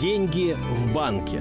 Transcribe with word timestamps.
Деньги 0.00 0.56
в 0.72 0.92
банке. 0.92 1.40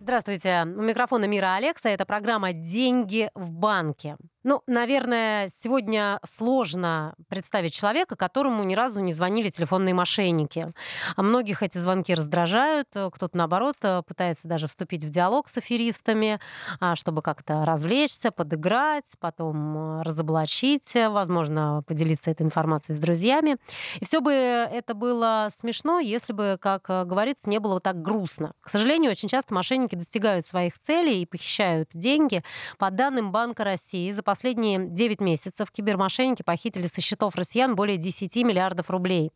Здравствуйте. 0.00 0.64
У 0.64 0.82
микрофона 0.82 1.26
Мира 1.26 1.54
Алекса. 1.54 1.88
Это 1.88 2.04
программа 2.04 2.52
«Деньги 2.52 3.30
в 3.34 3.52
банке». 3.52 4.16
Ну, 4.48 4.62
наверное, 4.68 5.48
сегодня 5.48 6.20
сложно 6.24 7.16
представить 7.28 7.74
человека, 7.74 8.14
которому 8.14 8.62
ни 8.62 8.76
разу 8.76 9.00
не 9.00 9.12
звонили 9.12 9.50
телефонные 9.50 9.92
мошенники. 9.92 10.72
А 11.16 11.22
многих 11.24 11.64
эти 11.64 11.78
звонки 11.78 12.14
раздражают, 12.14 12.86
кто-то, 12.90 13.36
наоборот, 13.36 13.74
пытается 14.06 14.46
даже 14.46 14.68
вступить 14.68 15.02
в 15.02 15.10
диалог 15.10 15.48
с 15.48 15.56
аферистами, 15.56 16.38
а, 16.78 16.94
чтобы 16.94 17.22
как-то 17.22 17.64
развлечься, 17.64 18.30
подыграть, 18.30 19.16
потом 19.18 20.02
разоблачить, 20.02 20.94
возможно, 20.94 21.82
поделиться 21.84 22.30
этой 22.30 22.42
информацией 22.42 22.96
с 22.96 23.00
друзьями. 23.00 23.56
И 23.98 24.04
все 24.04 24.20
бы 24.20 24.30
это 24.30 24.94
было 24.94 25.48
смешно, 25.50 25.98
если 25.98 26.32
бы, 26.32 26.56
как 26.60 26.84
говорится, 26.84 27.50
не 27.50 27.58
было 27.58 27.72
вот 27.72 27.82
так 27.82 28.00
грустно. 28.00 28.52
К 28.60 28.68
сожалению, 28.68 29.10
очень 29.10 29.28
часто 29.28 29.52
мошенники 29.54 29.96
достигают 29.96 30.46
своих 30.46 30.78
целей 30.78 31.22
и 31.22 31.26
похищают 31.26 31.90
деньги. 31.94 32.44
По 32.78 32.92
данным 32.92 33.32
Банка 33.32 33.64
России, 33.64 34.12
за 34.12 34.22
последние 34.36 34.78
9 34.90 35.22
месяцев 35.22 35.70
кибермошенники 35.70 36.42
похитили 36.42 36.88
со 36.88 37.00
счетов 37.00 37.36
россиян 37.36 37.74
более 37.74 37.96
10 37.96 38.36
миллиардов 38.44 38.90
рублей. 38.90 39.32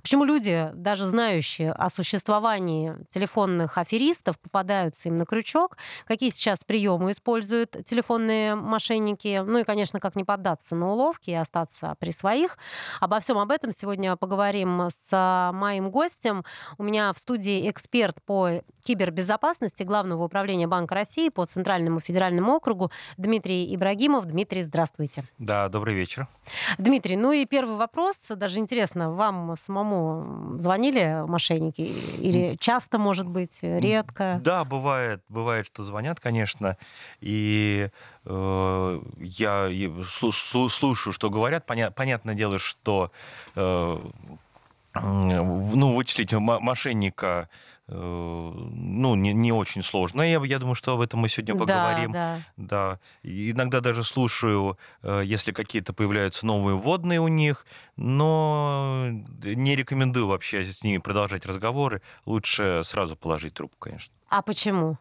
Почему 0.00 0.24
люди, 0.24 0.70
даже 0.74 1.06
знающие 1.06 1.72
о 1.72 1.90
существовании 1.90 2.94
телефонных 3.10 3.78
аферистов, 3.78 4.38
попадаются 4.38 5.08
им 5.08 5.16
на 5.16 5.24
крючок? 5.24 5.76
Какие 6.04 6.30
сейчас 6.30 6.62
приемы 6.62 7.12
используют 7.12 7.78
телефонные 7.84 8.54
мошенники? 8.54 9.42
Ну 9.44 9.58
и, 9.58 9.64
конечно, 9.64 9.98
как 9.98 10.14
не 10.14 10.22
поддаться 10.22 10.76
на 10.76 10.92
уловки 10.92 11.30
и 11.30 11.34
остаться 11.34 11.96
при 11.98 12.12
своих. 12.12 12.58
Обо 13.00 13.18
всем 13.18 13.38
об 13.38 13.50
этом 13.50 13.72
сегодня 13.72 14.14
поговорим 14.14 14.88
с 14.92 15.50
моим 15.52 15.90
гостем. 15.90 16.44
У 16.76 16.84
меня 16.84 17.12
в 17.12 17.18
студии 17.18 17.68
эксперт 17.68 18.22
по 18.22 18.62
кибербезопасности 18.84 19.82
Главного 19.82 20.24
управления 20.24 20.68
Банка 20.68 20.94
России 20.94 21.28
по 21.28 21.44
Центральному 21.44 21.98
федеральному 21.98 22.54
округу 22.54 22.92
Дмитрий 23.16 23.74
Ибрагимов. 23.74 24.26
Дмитрий, 24.28 24.62
здравствуйте. 24.62 25.24
Да, 25.38 25.68
добрый 25.68 25.94
вечер. 25.94 26.28
Дмитрий, 26.76 27.16
ну 27.16 27.32
и 27.32 27.46
первый 27.46 27.76
вопрос. 27.76 28.16
Даже 28.28 28.58
интересно, 28.58 29.12
вам 29.12 29.56
самому 29.58 30.58
звонили 30.58 31.24
мошенники? 31.26 31.80
Или 31.80 32.56
часто, 32.60 32.98
может 32.98 33.26
быть, 33.26 33.58
редко? 33.62 34.38
Да, 34.44 34.64
бывает, 34.64 35.22
бывает, 35.28 35.66
что 35.66 35.82
звонят, 35.82 36.20
конечно. 36.20 36.76
И 37.20 37.88
э, 38.26 39.00
я 39.18 39.70
слушаю, 40.06 41.12
что 41.12 41.30
говорят. 41.30 41.64
Поня- 41.66 41.90
понятное 41.90 42.34
дело, 42.34 42.58
что 42.58 43.10
э, 43.56 43.98
ну, 45.00 45.94
вычислить 45.94 46.32
мошенника 46.32 47.48
Э, 47.90 48.52
ну, 48.54 49.14
не, 49.14 49.32
не 49.32 49.50
очень 49.50 49.82
сложно. 49.82 50.20
Я, 50.20 50.44
я 50.44 50.58
думаю, 50.58 50.74
что 50.74 50.92
об 50.92 51.00
этом 51.00 51.20
мы 51.20 51.28
сегодня 51.28 51.54
поговорим. 51.56 52.12
Да, 52.12 52.40
да. 52.56 52.92
да. 52.92 53.00
Иногда 53.22 53.80
даже 53.80 54.04
слушаю, 54.04 54.78
э, 55.02 55.22
если 55.24 55.52
какие-то 55.52 55.94
появляются 55.94 56.44
новые 56.44 56.76
вводные 56.76 57.20
у 57.20 57.28
них, 57.28 57.66
но 57.96 59.08
не 59.42 59.74
рекомендую 59.74 60.26
вообще 60.26 60.64
с 60.64 60.84
ними 60.84 60.98
продолжать 60.98 61.46
разговоры. 61.46 62.02
Лучше 62.26 62.82
сразу 62.84 63.16
положить 63.16 63.54
трубку, 63.54 63.78
конечно. 63.78 64.12
А 64.28 64.42
почему? 64.42 64.98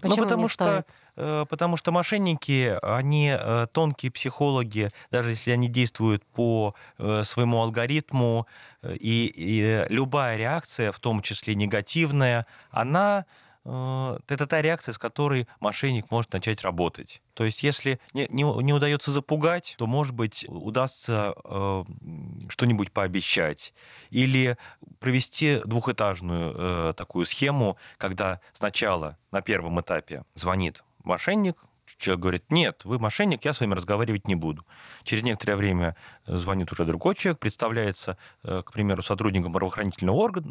Почему 0.00 0.16
ну, 0.16 0.22
потому 0.24 0.48
что 0.48 0.64
стоит? 0.64 0.86
Э, 1.18 1.46
потому 1.48 1.76
что 1.76 1.90
мошенники, 1.90 2.78
они 2.80 3.34
э, 3.36 3.66
тонкие 3.72 4.12
психологи, 4.12 4.92
даже 5.10 5.30
если 5.30 5.50
они 5.50 5.68
действуют 5.68 6.24
по 6.24 6.76
э, 6.96 7.24
своему 7.24 7.60
алгоритму, 7.60 8.46
и, 8.84 9.32
и 9.34 9.86
любая 9.92 10.36
реакция, 10.36 10.92
в 10.92 11.00
том 11.00 11.20
числе 11.20 11.56
негативная, 11.56 12.46
она 12.70 13.26
это 13.64 14.46
та 14.48 14.62
реакция, 14.62 14.94
с 14.94 14.98
которой 14.98 15.46
мошенник 15.60 16.10
может 16.10 16.32
начать 16.32 16.62
работать. 16.62 17.20
То 17.34 17.44
есть, 17.44 17.62
если 17.62 18.00
не, 18.14 18.26
не, 18.30 18.44
не 18.62 18.72
удается 18.72 19.10
запугать, 19.10 19.74
то, 19.76 19.86
может 19.86 20.14
быть, 20.14 20.46
удастся 20.48 21.34
э, 21.44 21.84
что-нибудь 22.48 22.92
пообещать. 22.92 23.74
Или 24.08 24.56
провести 25.00 25.60
двухэтажную 25.66 26.54
э, 26.56 26.94
такую 26.96 27.26
схему, 27.26 27.76
когда 27.98 28.40
сначала 28.54 29.18
на 29.32 29.42
первом 29.42 29.78
этапе 29.80 30.24
звонит 30.34 30.82
мошенник, 31.04 31.56
человек 31.96 32.20
говорит, 32.20 32.44
нет, 32.50 32.84
вы 32.84 32.98
мошенник, 32.98 33.44
я 33.44 33.52
с 33.52 33.60
вами 33.60 33.74
разговаривать 33.74 34.28
не 34.28 34.34
буду. 34.34 34.64
Через 35.04 35.22
некоторое 35.22 35.56
время 35.56 35.96
э, 36.26 36.36
звонит 36.36 36.70
уже 36.72 36.84
другой 36.84 37.14
человек, 37.14 37.38
представляется, 37.38 38.18
э, 38.42 38.62
к 38.64 38.72
примеру, 38.72 39.02
сотрудником 39.02 39.52
правоохранительного 39.52 40.16
органа, 40.16 40.50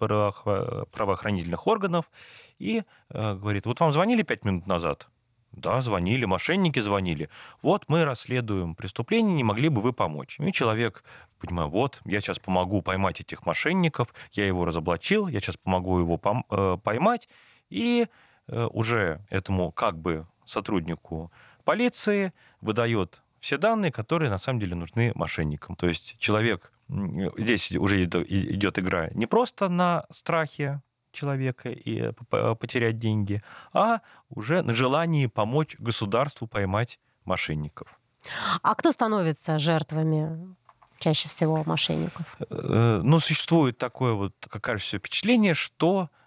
э, 0.00 0.84
правоохранительных 0.90 1.66
органов 1.66 2.10
и 2.58 2.82
говорит, 3.10 3.66
вот 3.66 3.78
вам 3.80 3.92
звонили 3.92 4.22
пять 4.22 4.44
минут 4.44 4.66
назад? 4.66 5.08
Да, 5.52 5.80
звонили, 5.80 6.24
мошенники 6.24 6.78
звонили. 6.80 7.30
Вот 7.62 7.84
мы 7.88 8.04
расследуем 8.04 8.74
преступление, 8.74 9.34
не 9.34 9.44
могли 9.44 9.68
бы 9.68 9.80
вы 9.80 9.92
помочь? 9.92 10.36
И 10.38 10.52
человек, 10.52 11.04
понимаю, 11.38 11.68
вот, 11.68 12.00
я 12.04 12.20
сейчас 12.20 12.38
помогу 12.38 12.82
поймать 12.82 13.20
этих 13.20 13.46
мошенников, 13.46 14.12
я 14.32 14.46
его 14.46 14.64
разоблачил, 14.64 15.26
я 15.28 15.40
сейчас 15.40 15.56
помогу 15.56 15.98
его 15.98 16.18
поймать, 16.18 17.28
и 17.70 18.08
уже 18.48 19.20
этому 19.30 19.72
как 19.72 19.98
бы 19.98 20.26
сотруднику 20.46 21.30
полиции 21.64 22.32
выдает 22.60 23.22
все 23.40 23.58
данные, 23.58 23.92
которые 23.92 24.30
на 24.30 24.38
самом 24.38 24.60
деле 24.60 24.74
нужны 24.74 25.12
мошенникам. 25.14 25.76
То 25.76 25.86
есть 25.86 26.16
человек, 26.18 26.72
здесь 26.88 27.72
уже 27.72 28.04
идет 28.04 28.78
игра 28.78 29.10
не 29.10 29.26
просто 29.26 29.68
на 29.68 30.06
страхе 30.10 30.82
человека 31.12 31.70
и 31.70 32.12
потерять 32.58 32.98
деньги, 32.98 33.42
а 33.72 34.00
уже 34.30 34.62
на 34.62 34.74
желании 34.74 35.26
помочь 35.26 35.76
государству 35.78 36.46
поймать 36.46 36.98
мошенников. 37.24 38.00
А 38.62 38.74
кто 38.74 38.92
становится 38.92 39.58
жертвами 39.58 40.54
чаще 40.98 41.28
всего 41.28 41.62
мошенников? 41.64 42.36
Э, 42.50 43.00
ну, 43.02 43.20
существует 43.20 43.78
такое 43.78 44.14
вот, 44.14 44.34
как 44.50 44.62
кажется, 44.62 44.98
впечатление, 44.98 45.54
что 45.54 46.10
Э, 46.10 46.17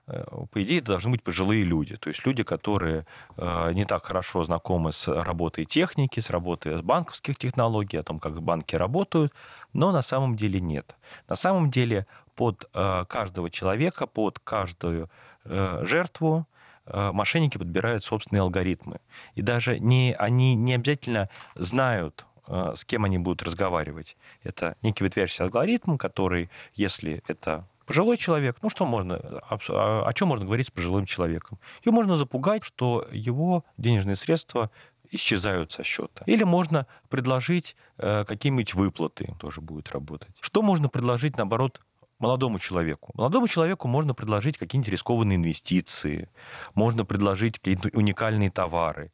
по 0.52 0.62
идее, 0.64 0.80
это 0.80 0.88
должны 0.88 1.12
быть 1.12 1.24
пожилые 1.24 1.64
люди. 1.64 1.96
То 1.96 2.10
есть 2.10 2.26
люди, 2.26 2.44
которые 2.44 3.06
э, 3.38 3.72
не 3.74 3.86
так 3.86 4.06
хорошо 4.06 4.44
знакомы 4.44 4.92
с 4.92 5.08
работой 5.08 5.66
техники, 5.66 6.20
с 6.20 6.30
работой 6.30 6.82
банковских 6.82 7.38
технологий, 7.38 7.98
о 7.98 8.04
том, 8.04 8.20
как 8.20 8.42
банки 8.42 8.76
работают, 8.76 9.34
но 9.74 9.92
на 9.92 10.02
самом 10.02 10.36
деле 10.36 10.60
нет. 10.60 10.96
На 11.30 11.36
самом 11.36 11.70
деле 11.70 12.06
под 12.36 12.70
э, 12.74 13.06
каждого 13.08 13.50
человека, 13.50 14.08
под 14.08 14.40
каждую 14.40 15.10
жертву 15.44 16.46
мошенники 16.86 17.58
подбирают 17.58 18.04
собственные 18.04 18.42
алгоритмы. 18.42 19.00
И 19.34 19.42
даже 19.42 19.80
не, 19.80 20.16
они 20.20 20.54
не 20.54 20.76
обязательно 20.76 21.30
знают, 21.56 22.28
с 22.48 22.86
кем 22.86 23.06
они 23.06 23.18
будут 23.18 23.42
разговаривать. 23.42 24.18
Это 24.44 24.76
некий 24.84 25.04
ветвящийся 25.04 25.46
алгоритм, 25.46 25.98
который, 25.98 26.52
если 26.76 27.24
это 27.28 27.66
Пожилой 27.86 28.18
человек, 28.18 28.58
ну 28.62 28.70
что 28.70 28.86
можно, 28.86 29.18
о, 29.18 30.08
о 30.08 30.14
чем 30.14 30.28
можно 30.30 30.46
говорить 30.46 30.68
с 30.68 30.72
пожилым 30.72 31.06
человеком? 31.06 31.60
Его 31.84 31.96
можно 31.96 32.16
запугать, 32.16 32.64
что 32.64 33.08
его 33.12 33.66
денежные 33.78 34.16
средства 34.16 34.70
исчезают 35.12 35.72
со 35.72 35.84
счета. 35.84 36.24
Или 36.26 36.44
можно 36.44 36.88
предложить 37.10 37.76
э, 37.98 38.24
какие-нибудь 38.26 38.74
выплаты, 38.74 39.36
тоже 39.40 39.62
будет 39.62 39.92
работать. 39.92 40.36
Что 40.40 40.62
можно 40.62 40.90
предложить, 40.90 41.38
наоборот, 41.38 41.82
молодому 42.20 42.60
человеку? 42.60 43.12
Молодому 43.16 43.48
человеку 43.48 43.88
можно 43.88 44.14
предложить 44.14 44.58
какие-нибудь 44.58 44.92
рискованные 44.92 45.36
инвестиции, 45.36 46.30
можно 46.74 47.04
предложить 47.04 47.60
какие-то 47.60 47.90
уникальные 47.94 48.52
товары. 48.52 49.12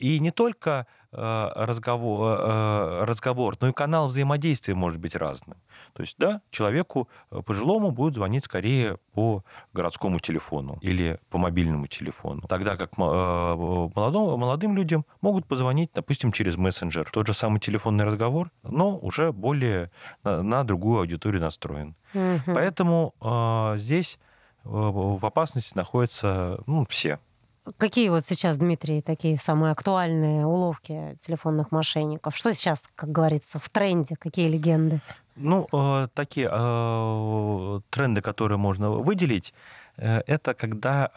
И 0.00 0.18
не 0.20 0.30
только 0.30 0.86
э, 1.12 1.50
разговор, 1.54 2.38
э, 2.40 3.04
разговор, 3.04 3.56
но 3.60 3.68
и 3.68 3.72
канал 3.72 4.08
взаимодействия 4.08 4.74
может 4.74 4.98
быть 5.00 5.14
разным. 5.14 5.58
То 5.92 6.02
есть, 6.02 6.16
да, 6.18 6.40
человеку 6.50 7.08
э, 7.30 7.40
пожилому 7.44 7.90
будет 7.90 8.14
звонить 8.14 8.44
скорее 8.44 8.98
по 9.12 9.44
городскому 9.72 10.18
телефону 10.20 10.78
или 10.80 11.20
по 11.30 11.38
мобильному 11.38 11.86
телефону. 11.86 12.42
Тогда 12.48 12.76
как 12.76 12.96
молодым, 12.96 14.38
молодым 14.38 14.76
людям 14.76 15.04
могут 15.20 15.46
позвонить, 15.46 15.90
допустим, 15.94 16.32
через 16.32 16.56
мессенджер. 16.56 17.10
Тот 17.12 17.26
же 17.26 17.34
самый 17.34 17.60
телефонный 17.60 18.04
разговор, 18.04 18.50
но 18.62 18.96
уже 18.96 19.32
более 19.32 19.90
на, 20.24 20.42
на 20.42 20.64
другую 20.64 21.00
аудиторию 21.00 21.42
настроен. 21.42 21.96
Угу. 22.14 22.54
Поэтому 22.54 23.14
э, 23.20 23.78
здесь 23.78 24.18
в 24.64 25.26
опасности 25.26 25.76
находятся 25.76 26.60
ну, 26.66 26.86
все. 26.88 27.18
Какие 27.78 28.08
вот 28.08 28.26
сейчас, 28.26 28.58
Дмитрий, 28.58 29.02
такие 29.02 29.36
самые 29.36 29.72
актуальные 29.72 30.44
уловки 30.46 31.16
телефонных 31.20 31.70
мошенников? 31.70 32.36
Что 32.36 32.52
сейчас, 32.52 32.88
как 32.96 33.12
говорится, 33.12 33.60
в 33.60 33.68
тренде? 33.68 34.16
Какие 34.16 34.48
легенды? 34.48 35.00
Ну, 35.36 35.68
э, 35.72 36.08
такие 36.14 36.48
э, 36.52 37.80
тренды, 37.90 38.20
которые 38.20 38.58
можно 38.58 38.90
выделить, 38.90 39.54
э, 39.96 40.22
это 40.26 40.54
когда 40.54 41.10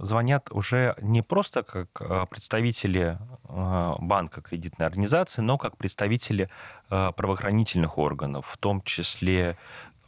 звонят 0.00 0.50
уже 0.52 0.94
не 1.02 1.22
просто 1.22 1.62
как 1.62 2.28
представители 2.30 3.18
банка, 3.48 4.40
кредитной 4.40 4.86
организации, 4.86 5.42
но 5.42 5.58
как 5.58 5.76
представители 5.76 6.48
правоохранительных 6.88 7.98
органов, 7.98 8.46
в 8.50 8.56
том 8.56 8.82
числе 8.82 9.56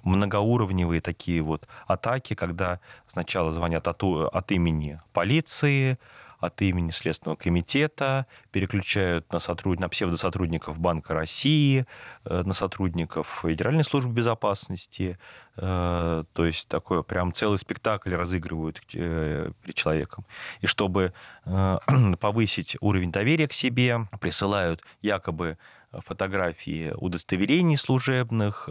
многоуровневые 0.04 1.00
такие 1.00 1.42
вот 1.42 1.66
атаки, 1.86 2.34
когда 2.34 2.80
сначала 3.08 3.52
звонят 3.52 3.88
от, 3.88 4.02
от 4.02 4.52
имени 4.52 5.00
полиции, 5.12 5.98
от 6.44 6.61
имени 6.62 6.91
Следственного 6.91 7.37
комитета, 7.37 8.26
переключают 8.50 9.32
на, 9.32 9.38
сотруд... 9.38 9.81
на 9.81 9.88
псевдосотрудников 9.88 10.79
Банка 10.79 11.14
России, 11.14 11.87
э, 12.25 12.43
на 12.43 12.52
сотрудников 12.52 13.41
Федеральной 13.43 13.85
службы 13.85 14.12
безопасности. 14.12 15.19
Э, 15.56 16.25
то 16.32 16.44
есть 16.44 16.69
такой 16.69 17.02
прям 17.02 17.32
целый 17.32 17.58
спектакль 17.58 18.14
разыгрывают 18.14 18.81
э, 18.94 19.50
перед 19.62 19.75
человеком. 19.75 20.25
И 20.61 20.67
чтобы 20.67 21.12
повысить 22.20 22.76
уровень 22.81 23.12
доверия 23.12 23.49
к 23.49 23.52
себе, 23.52 24.06
присылают 24.20 24.82
якобы 25.02 25.58
фотографии 25.93 26.93
удостоверений 26.97 27.76
служебных, 27.76 28.69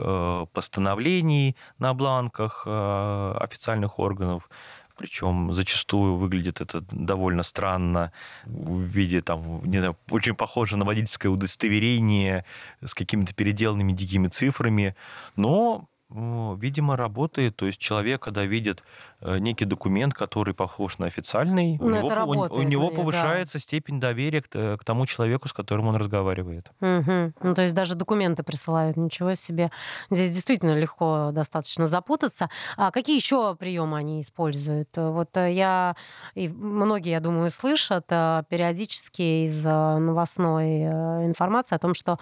постановлений 0.51 1.55
на 1.77 1.93
бланках 1.93 2.67
официальных 2.67 3.97
органов, 3.97 4.49
причем 4.97 5.53
зачастую 5.53 6.15
выглядит 6.15 6.61
это 6.61 6.81
довольно 6.91 7.43
странно 7.43 8.11
в 8.45 8.81
виде 8.81 9.21
там, 9.21 9.63
не 9.65 9.79
знаю, 9.79 9.97
очень 10.09 10.35
похоже 10.35 10.77
на 10.77 10.85
водительское 10.85 11.31
удостоверение 11.31 12.45
с 12.83 12.93
какими-то 12.93 13.33
переделанными 13.33 13.91
дикими 13.91 14.27
цифрами, 14.27 14.95
но 15.35 15.87
видимо, 16.13 16.95
работает. 16.95 17.55
То 17.55 17.65
есть 17.65 17.79
человек, 17.79 18.21
когда 18.21 18.43
видит 18.45 18.83
э, 19.21 19.37
некий 19.39 19.65
документ, 19.65 20.13
который 20.13 20.53
похож 20.53 20.97
на 20.99 21.05
официальный, 21.07 21.77
у 21.79 21.89
Ну, 21.89 21.95
него, 21.95 22.07
это 22.11 22.23
у- 22.25 22.27
у, 22.29 22.33
работает, 22.33 22.67
него 22.69 22.89
да. 22.89 22.95
повышается 22.95 23.59
степень 23.59 23.99
доверия 23.99 24.41
к, 24.41 24.47
т- 24.47 24.77
к 24.77 24.83
тому 24.83 25.05
человеку, 25.05 25.47
с 25.47 25.53
которым 25.53 25.87
он 25.87 25.95
разговаривает. 25.95 26.71
Мгм. 26.81 27.33
Ну, 27.41 27.53
то 27.55 27.61
есть 27.61 27.73
даже 27.75 27.95
документы 27.95 28.43
присылают, 28.43 28.97
ничего 28.97 29.35
себе. 29.35 29.71
Здесь 30.11 30.33
действительно 30.35 30.77
легко 30.77 31.31
достаточно 31.33 31.87
запутаться. 31.87 32.49
А 32.77 32.91
какие 32.91 33.15
еще 33.15 33.55
приемы 33.55 33.97
они 33.97 34.21
используют? 34.21 34.89
Вот 34.97 35.35
э, 35.37 35.51
я, 35.53 35.95
и 36.35 36.47
многие, 36.49 37.11
я 37.11 37.19
думаю, 37.19 37.49
слышат 37.51 38.05
э, 38.09 38.43
периодически 38.49 39.45
из 39.47 39.65
э, 39.65 39.97
новостной 39.97 40.65
э, 40.81 41.25
информации 41.25 41.75
о 41.75 41.79
том, 41.79 41.93
что 41.93 42.19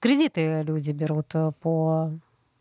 кредиты 0.00 0.62
люди 0.62 0.90
берут 0.90 1.34
э, 1.34 1.52
по 1.60 2.10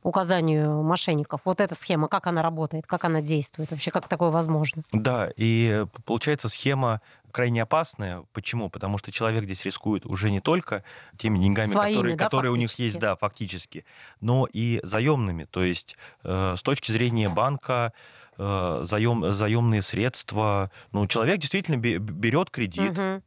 указанию 0.03 0.83
мошенников. 0.83 1.41
Вот 1.45 1.59
эта 1.61 1.75
схема, 1.75 2.07
как 2.07 2.27
она 2.27 2.41
работает, 2.41 2.85
как 2.88 3.05
она 3.05 3.21
действует, 3.21 3.71
вообще 3.71 3.89
как 3.91 4.07
такое 4.07 4.29
возможно? 4.29 4.83
Да, 4.91 5.29
и 5.38 5.85
п- 5.91 6.01
получается 6.03 6.50
схема 6.50 7.01
крайне 7.31 7.63
опасная. 7.63 8.23
Почему? 8.33 8.69
Потому 8.69 8.97
что 8.97 9.11
человек 9.11 9.45
здесь 9.45 9.65
рискует 9.65 10.05
уже 10.05 10.29
не 10.29 10.39
только 10.41 10.83
теми 11.17 11.39
деньгами, 11.39 11.67
Своими, 11.71 11.94
которые, 11.95 12.15
да, 12.15 12.23
которые 12.25 12.51
у 12.51 12.55
них 12.55 12.71
есть, 12.77 13.00
да, 13.00 13.15
фактически, 13.15 13.85
но 14.21 14.47
и 14.51 14.79
заемными. 14.83 15.45
То 15.45 15.63
есть 15.63 15.95
э, 16.23 16.56
с 16.57 16.61
точки 16.61 16.91
зрения 16.91 17.29
банка 17.29 17.94
э, 18.38 18.81
заем, 18.85 19.33
заемные 19.33 19.81
средства. 19.81 20.69
Ну, 20.91 21.07
человек 21.07 21.39
действительно 21.39 21.77
бе- 21.77 21.97
берет 21.97 22.49
кредит. 22.51 22.94
Э, 22.97 23.21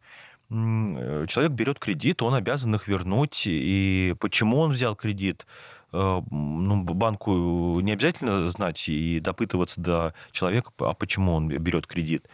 Человек 1.29 1.52
берет 1.52 1.79
кредит, 1.81 2.22
он 2.22 2.34
обязан 2.34 2.75
их 2.76 2.87
вернуть. 2.87 3.43
И 3.46 4.14
почему 4.20 4.58
он 4.61 4.70
взял 4.70 4.94
кредит? 4.94 5.46
Э, 5.96 6.22
ну, 6.31 6.82
банку 6.82 7.81
не 7.81 7.93
обязательно 7.93 8.48
знать 8.48 8.88
и 8.88 9.20
допытываться 9.20 9.81
до 9.81 10.14
человека, 10.32 10.70
а 10.78 10.94
почему 10.94 11.34
он 11.34 11.48
берет 11.48 11.87
кредит. 11.87 12.28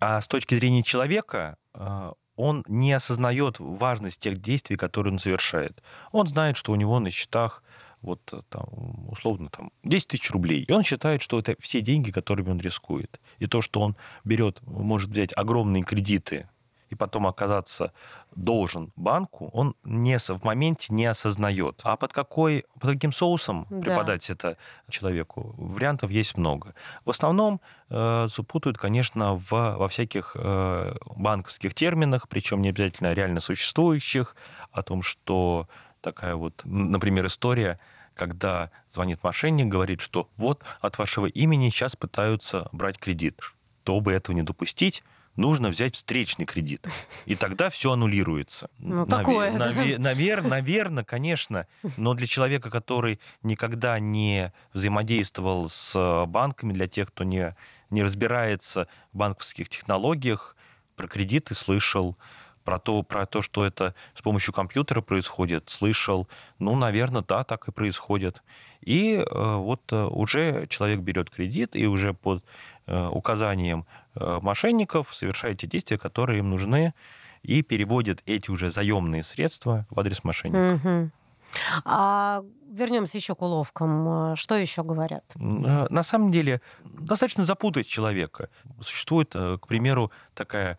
А 0.00 0.20
с 0.20 0.28
точки 0.28 0.54
зрения 0.54 0.82
человека, 0.82 1.56
э, 1.74 2.12
он 2.36 2.64
не 2.66 2.92
осознает 2.92 3.56
важность 3.58 4.20
тех 4.20 4.38
действий, 4.40 4.76
которые 4.76 5.12
он 5.12 5.18
совершает. 5.18 5.82
Он 6.12 6.26
знает, 6.26 6.56
что 6.56 6.72
у 6.72 6.76
него 6.76 6.98
на 6.98 7.10
счетах 7.10 7.62
вот 8.00 8.20
э, 8.32 8.42
там, 8.48 8.66
условно 9.08 9.48
там 9.48 9.70
10 9.84 10.08
тысяч 10.08 10.30
рублей. 10.30 10.62
И 10.62 10.72
он 10.72 10.82
считает, 10.82 11.22
что 11.22 11.38
это 11.38 11.56
все 11.60 11.80
деньги, 11.80 12.10
которыми 12.10 12.50
он 12.50 12.58
рискует. 12.58 13.20
И 13.38 13.46
то, 13.46 13.62
что 13.62 13.80
он 13.80 13.96
берет, 14.24 14.60
может 14.62 15.10
взять 15.10 15.32
огромные 15.36 15.84
кредиты 15.84 16.48
и 16.92 16.94
потом 16.94 17.26
оказаться 17.26 17.94
должен 18.36 18.92
банку, 18.96 19.48
он 19.54 19.74
не, 19.82 20.18
в 20.18 20.44
моменте 20.44 20.92
не 20.92 21.06
осознает. 21.06 21.80
А 21.84 21.96
под, 21.96 22.12
какой, 22.12 22.66
под 22.78 22.90
каким 22.92 23.12
соусом 23.12 23.66
Да. 23.70 23.80
преподать 23.80 24.28
это 24.28 24.58
человеку? 24.90 25.54
Вариантов 25.56 26.10
есть 26.10 26.36
много. 26.36 26.74
В 27.06 27.10
основном 27.10 27.62
э, 27.88 28.26
запутают, 28.28 28.76
конечно, 28.76 29.36
в, 29.36 29.50
во 29.50 29.88
всяких 29.88 30.36
э, 30.38 30.94
банковских 31.16 31.72
терминах, 31.74 32.28
причем 32.28 32.60
не 32.60 32.68
обязательно 32.68 33.14
реально 33.14 33.40
существующих, 33.40 34.36
о 34.70 34.82
том, 34.82 35.00
что 35.02 35.66
такая 36.02 36.34
вот, 36.36 36.60
например, 36.64 37.24
история, 37.26 37.78
когда 38.14 38.70
звонит 38.92 39.24
мошенник, 39.24 39.68
говорит, 39.68 40.02
что 40.02 40.28
вот 40.36 40.60
от 40.82 40.98
вашего 40.98 41.24
имени 41.24 41.70
сейчас 41.70 41.96
пытаются 41.96 42.68
брать 42.72 42.98
кредит. 42.98 43.40
Чтобы 43.82 44.12
этого 44.12 44.36
не 44.36 44.42
допустить, 44.42 45.02
нужно 45.36 45.68
взять 45.68 45.96
встречный 45.96 46.44
кредит. 46.44 46.86
И 47.26 47.34
тогда 47.34 47.70
все 47.70 47.92
аннулируется. 47.92 48.70
Ну, 48.78 49.06
такое, 49.06 49.52
да. 49.56 49.72
Наверное, 49.98 51.04
конечно. 51.04 51.66
Но 51.96 52.14
для 52.14 52.26
человека, 52.26 52.70
который 52.70 53.20
никогда 53.42 53.98
не 53.98 54.52
взаимодействовал 54.72 55.68
с 55.68 55.94
э, 55.94 56.26
банками, 56.26 56.72
для 56.72 56.86
тех, 56.86 57.08
кто 57.08 57.24
не, 57.24 57.54
не 57.90 58.02
разбирается 58.02 58.88
в 59.12 59.18
банковских 59.18 59.68
технологиях, 59.68 60.56
про 60.96 61.08
кредиты 61.08 61.54
слышал, 61.54 62.16
про 62.64 62.78
то, 62.78 63.02
про 63.02 63.26
то, 63.26 63.42
что 63.42 63.64
это 63.64 63.94
с 64.14 64.22
помощью 64.22 64.54
компьютера 64.54 65.00
происходит, 65.00 65.68
слышал. 65.68 66.28
Ну, 66.58 66.76
наверное, 66.76 67.24
да, 67.26 67.44
так 67.44 67.68
и 67.68 67.72
происходит. 67.72 68.42
И 68.80 69.14
э, 69.14 69.56
вот 69.56 69.92
э, 69.92 70.04
уже 70.04 70.66
человек 70.68 71.00
берет 71.00 71.30
кредит 71.30 71.76
и 71.76 71.86
уже 71.86 72.14
под 72.14 72.44
э, 72.86 73.08
указанием 73.08 73.86
э, 74.14 74.38
мошенников 74.42 75.14
совершает 75.14 75.58
те 75.58 75.66
действия, 75.66 75.98
которые 75.98 76.40
им 76.40 76.50
нужны, 76.50 76.94
и 77.42 77.62
переводит 77.62 78.22
эти 78.26 78.50
уже 78.50 78.70
заемные 78.70 79.22
средства 79.22 79.86
в 79.90 79.98
адрес 79.98 80.24
мошенников. 80.24 80.84
Мгм. 80.84 81.12
А 81.84 82.42
вернемся 82.70 83.18
еще 83.18 83.34
к 83.34 83.42
уловкам. 83.42 84.08
А 84.08 84.36
Что 84.36 84.54
еще 84.54 84.82
говорят? 84.82 85.24
Э, 85.34 85.86
На 85.90 86.02
самом 86.02 86.32
деле 86.32 86.60
достаточно 86.84 87.44
запутать 87.44 87.86
человека. 87.86 88.48
Существует, 88.80 89.32
э, 89.34 89.58
к 89.60 89.66
примеру, 89.66 90.10
такая 90.34 90.78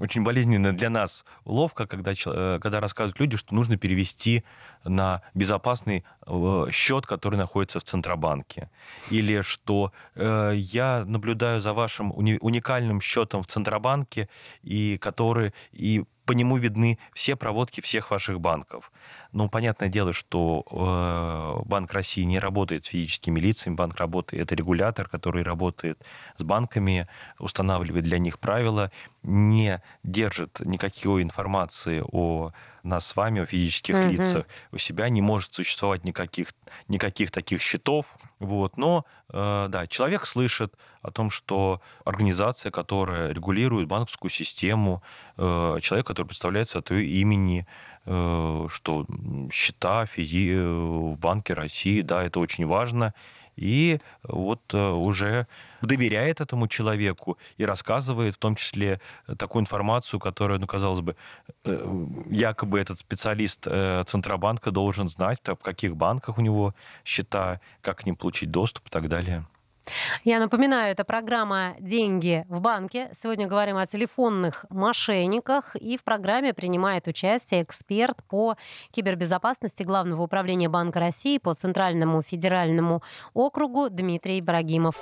очень 0.00 0.22
болезненная 0.22 0.72
для 0.72 0.90
нас 0.90 1.24
уловка, 1.44 1.86
когда, 1.86 2.12
э, 2.12 2.58
когда 2.62 2.80
рассказывают 2.80 3.20
люди, 3.20 3.36
что 3.36 3.54
нужно 3.54 3.76
перевести 3.76 4.44
на 4.84 5.22
безопасный 5.34 6.04
э, 6.26 6.66
счет, 6.70 7.06
который 7.06 7.36
находится 7.36 7.80
в 7.80 7.84
Центробанке. 7.84 8.70
Или 9.10 9.42
что 9.42 9.92
э, 10.14 10.52
я 10.54 11.04
наблюдаю 11.06 11.60
за 11.60 11.72
вашим 11.72 12.12
уни- 12.12 12.38
уникальным 12.40 13.00
счетом 13.00 13.42
в 13.42 13.46
Центробанке, 13.46 14.28
и 14.62 14.98
который 14.98 15.52
и 15.72 16.04
по 16.24 16.32
нему 16.32 16.56
видны 16.56 16.98
все 17.12 17.36
проводки 17.36 17.80
всех 17.80 18.10
ваших 18.10 18.40
банков. 18.40 18.90
Ну, 19.34 19.48
понятное 19.48 19.88
дело, 19.88 20.12
что 20.12 20.64
э, 20.70 21.68
Банк 21.68 21.92
России 21.92 22.22
не 22.22 22.38
работает 22.38 22.84
с 22.84 22.88
физическими 22.88 23.40
лицами, 23.40 23.74
банк 23.74 23.96
работает, 23.96 24.44
это 24.44 24.54
регулятор, 24.54 25.08
который 25.08 25.42
работает 25.42 26.00
с 26.38 26.44
банками, 26.44 27.08
устанавливает 27.40 28.04
для 28.04 28.18
них 28.18 28.38
правила, 28.38 28.92
не 29.24 29.82
держит 30.04 30.60
никакой 30.60 31.22
информации 31.22 32.00
о 32.12 32.52
нас 32.84 33.06
с 33.06 33.16
вами, 33.16 33.40
о 33.40 33.46
физических 33.46 33.96
Мгм. 33.96 34.10
лицах 34.10 34.46
у 34.70 34.78
себя, 34.78 35.08
не 35.08 35.20
может 35.20 35.52
существовать 35.52 36.04
никаких, 36.04 36.48
никаких 36.86 37.32
таких 37.32 37.60
счетов. 37.60 38.16
Вот. 38.38 38.76
Но, 38.76 39.04
э, 39.32 39.66
да, 39.68 39.88
человек 39.88 40.26
слышит 40.26 40.74
о 41.02 41.10
том, 41.10 41.30
что 41.30 41.80
организация, 42.04 42.70
которая 42.70 43.32
регулирует 43.32 43.88
банковскую 43.88 44.30
систему, 44.30 45.02
э, 45.38 45.78
человек, 45.80 46.06
который 46.06 46.28
представляется 46.28 46.78
от 46.78 46.90
ее 46.92 47.06
имени, 47.06 47.66
что 48.04 49.06
м, 49.08 49.50
счета 49.50 50.04
физи- 50.04 50.52
э, 50.52 51.12
в 51.12 51.18
Банке 51.18 51.54
России, 51.54 52.02
да, 52.02 52.22
это 52.22 52.40
очень 52.40 52.66
важно. 52.66 53.14
И 53.56 54.00
вот 54.24 54.60
э, 54.74 54.90
уже 54.90 55.46
доверяет 55.80 56.40
этому 56.40 56.66
человеку 56.68 57.38
и 57.56 57.64
рассказывает 57.64 58.34
в 58.34 58.38
том 58.38 58.56
числе 58.56 59.00
э, 59.28 59.36
такую 59.36 59.62
информацию, 59.62 60.20
которая, 60.20 60.58
ну, 60.58 60.66
казалось 60.66 61.00
бы, 61.00 61.16
э, 61.64 62.06
якобы 62.30 62.80
этот 62.80 62.98
специалист 62.98 63.66
э, 63.66 64.04
Центробанка 64.06 64.70
должен 64.70 65.08
знать, 65.08 65.38
в 65.44 65.56
каких 65.56 65.96
банках 65.96 66.38
у 66.38 66.40
него 66.40 66.74
счета, 67.04 67.60
как 67.80 67.98
к 67.98 68.06
ним 68.06 68.16
получить 68.16 68.50
доступ 68.50 68.88
и 68.88 68.90
так 68.90 69.08
далее. 69.08 69.44
Я 70.24 70.38
напоминаю, 70.38 70.92
это 70.92 71.04
программа 71.04 71.74
«Деньги 71.78 72.44
в 72.48 72.60
банке». 72.60 73.10
Сегодня 73.14 73.46
говорим 73.46 73.76
о 73.76 73.86
телефонных 73.86 74.64
мошенниках. 74.70 75.76
И 75.76 75.98
в 75.98 76.04
программе 76.04 76.54
принимает 76.54 77.06
участие 77.06 77.62
эксперт 77.62 78.22
по 78.28 78.56
кибербезопасности 78.90 79.82
Главного 79.82 80.22
управления 80.22 80.68
Банка 80.68 81.00
России 81.00 81.38
по 81.38 81.54
Центральному 81.54 82.22
федеральному 82.22 83.02
округу 83.34 83.90
Дмитрий 83.90 84.40
Ибрагимов. 84.40 84.96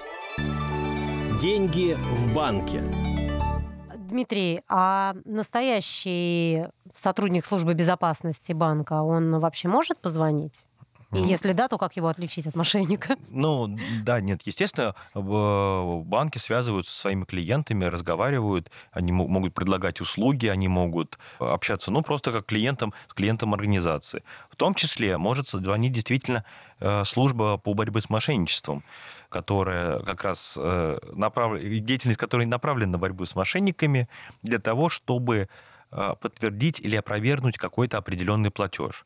Деньги 1.40 1.94
в 1.94 2.34
банке. 2.34 2.84
Дмитрий, 3.96 4.62
а 4.68 5.14
настоящий 5.24 6.66
сотрудник 6.92 7.46
службы 7.46 7.74
безопасности 7.74 8.52
банка, 8.52 9.02
он 9.02 9.38
вообще 9.38 9.68
может 9.68 9.98
позвонить? 10.00 10.66
И 11.12 11.18
если 11.18 11.52
да, 11.52 11.68
то 11.68 11.76
как 11.76 11.94
его 11.96 12.08
отличить 12.08 12.46
от 12.46 12.56
мошенника? 12.56 13.16
Ну, 13.28 13.76
да, 14.02 14.20
нет, 14.20 14.42
естественно, 14.44 14.94
банки 15.14 16.38
связываются 16.38 16.92
со 16.92 17.00
своими 17.00 17.24
клиентами, 17.24 17.86
разговаривают, 17.86 18.70
они 18.92 19.10
могут 19.10 19.54
предлагать 19.54 20.00
услуги, 20.00 20.46
они 20.46 20.68
могут 20.68 21.18
общаться, 21.38 21.90
ну, 21.90 22.02
просто 22.02 22.30
как 22.30 22.46
клиентам, 22.46 22.92
с 23.08 23.14
клиентом 23.14 23.54
организации. 23.54 24.22
В 24.50 24.56
том 24.56 24.74
числе 24.74 25.18
может 25.18 25.48
звонить 25.48 25.92
действительно 25.92 26.44
э, 26.78 27.04
служба 27.04 27.56
по 27.56 27.74
борьбе 27.74 28.00
с 28.00 28.10
мошенничеством, 28.10 28.84
которая 29.28 30.00
как 30.00 30.22
раз 30.24 30.58
э, 30.60 30.98
направ... 31.12 31.60
деятельность 31.60 32.20
которой 32.20 32.46
направлена 32.46 32.92
на 32.92 32.98
борьбу 32.98 33.24
с 33.24 33.34
мошенниками 33.34 34.08
для 34.42 34.58
того, 34.58 34.88
чтобы 34.88 35.48
э, 35.90 36.14
подтвердить 36.20 36.80
или 36.80 36.96
опровергнуть 36.96 37.58
какой-то 37.58 37.98
определенный 37.98 38.50
платеж. 38.50 39.04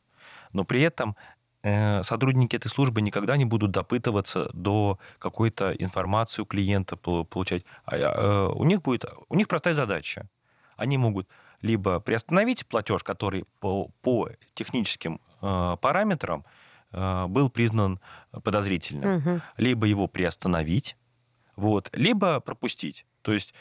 Но 0.53 0.63
при 0.63 0.81
этом 0.81 1.15
Э, 1.15 1.36
сотрудники 1.63 2.55
этой 2.55 2.69
службы 2.69 3.01
никогда 3.01 3.35
не 3.35 3.45
будут 3.45 3.71
допытываться 3.71 4.49
до 4.53 4.99
какой-то 5.19 5.71
информации 5.71 6.41
у 6.41 6.45
клиента 6.45 6.95
получать. 6.95 7.65
А, 7.85 7.95
э, 7.97 8.47
у 8.53 8.63
них 8.63 8.81
будет, 8.81 9.05
у 9.29 9.35
них 9.35 9.47
простая 9.47 9.73
задача. 9.73 10.27
Они 10.75 10.97
могут 10.97 11.27
либо 11.61 11.99
приостановить 11.99 12.65
платеж, 12.67 13.03
который 13.03 13.45
по, 13.59 13.89
по 14.01 14.29
техническим 14.53 15.19
э, 15.41 15.77
параметрам 15.81 16.45
был 16.89 17.49
признан 17.49 17.99
подозрительным, 18.31 19.17
угу. 19.17 19.41
либо 19.57 19.85
его 19.87 20.07
приостановить, 20.07 20.95
вот, 21.57 21.89
либо 21.91 22.39
пропустить. 22.39 23.05
То 23.23 23.33
есть 23.33 23.53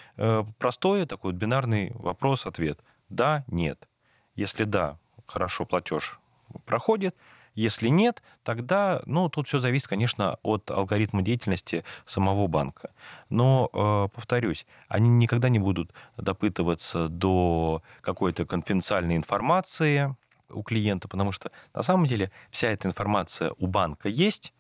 простой 0.59 1.07
такой 1.07 1.33
бинарный 1.33 1.91
вопрос-ответ. 1.95 2.79
Да, 3.09 3.45
нет. 3.49 3.89
Если 4.37 4.63
да, 4.63 4.99
хорошо, 5.27 5.65
платеж 5.65 6.21
проходит, 6.67 7.17
если 7.57 7.89
нет, 7.89 8.23
тогда, 8.45 9.03
ну, 9.07 9.29
тут 9.29 9.49
все 9.49 9.59
зависит, 9.59 9.89
конечно, 9.89 10.39
от 10.43 10.71
алгоритма 10.71 11.23
деятельности 11.23 11.85
самого 12.05 12.47
банка. 12.47 12.91
Но, 13.31 13.71
э, 13.73 14.15
повторюсь, 14.15 14.67
они 14.89 15.09
никогда 15.09 15.49
не 15.49 15.59
будут 15.59 15.91
допытываться 16.17 17.09
до 17.09 17.83
какой-то 18.03 18.45
конфиденциальной 18.45 19.17
информации 19.17 20.15
у 20.51 20.63
клиента, 20.63 21.09
потому 21.09 21.33
что 21.33 21.51
на 21.75 21.83
самом 21.83 22.07
деле 22.07 22.31
вся 22.51 22.69
эта 22.69 22.87
информация 22.87 23.53
у 23.59 23.67
банка 23.67 24.09
есть, 24.09 24.53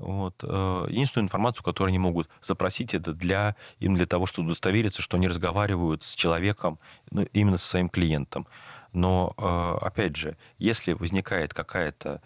вот. 0.00 0.34
Э, 0.42 0.86
единственную 0.88 1.26
информацию, 1.26 1.62
которую 1.62 1.90
они 1.90 1.98
могут 1.98 2.28
запросить, 2.40 2.94
это 2.94 3.12
для, 3.12 3.54
им 3.80 3.94
для 3.94 4.06
того, 4.06 4.26
чтобы 4.26 4.46
удостовериться, 4.46 5.02
что 5.02 5.18
они 5.18 5.28
разговаривают 5.28 6.02
с 6.04 6.14
человеком, 6.14 6.78
ну, 7.10 7.22
именно 7.34 7.58
со 7.58 7.68
своим 7.68 7.90
клиентом. 7.90 8.46
Но, 8.92 9.34
э, 9.36 9.86
опять 9.86 10.16
же, 10.16 10.36
если 10.58 10.92
возникает 10.92 11.54
какая-то, 11.54 12.22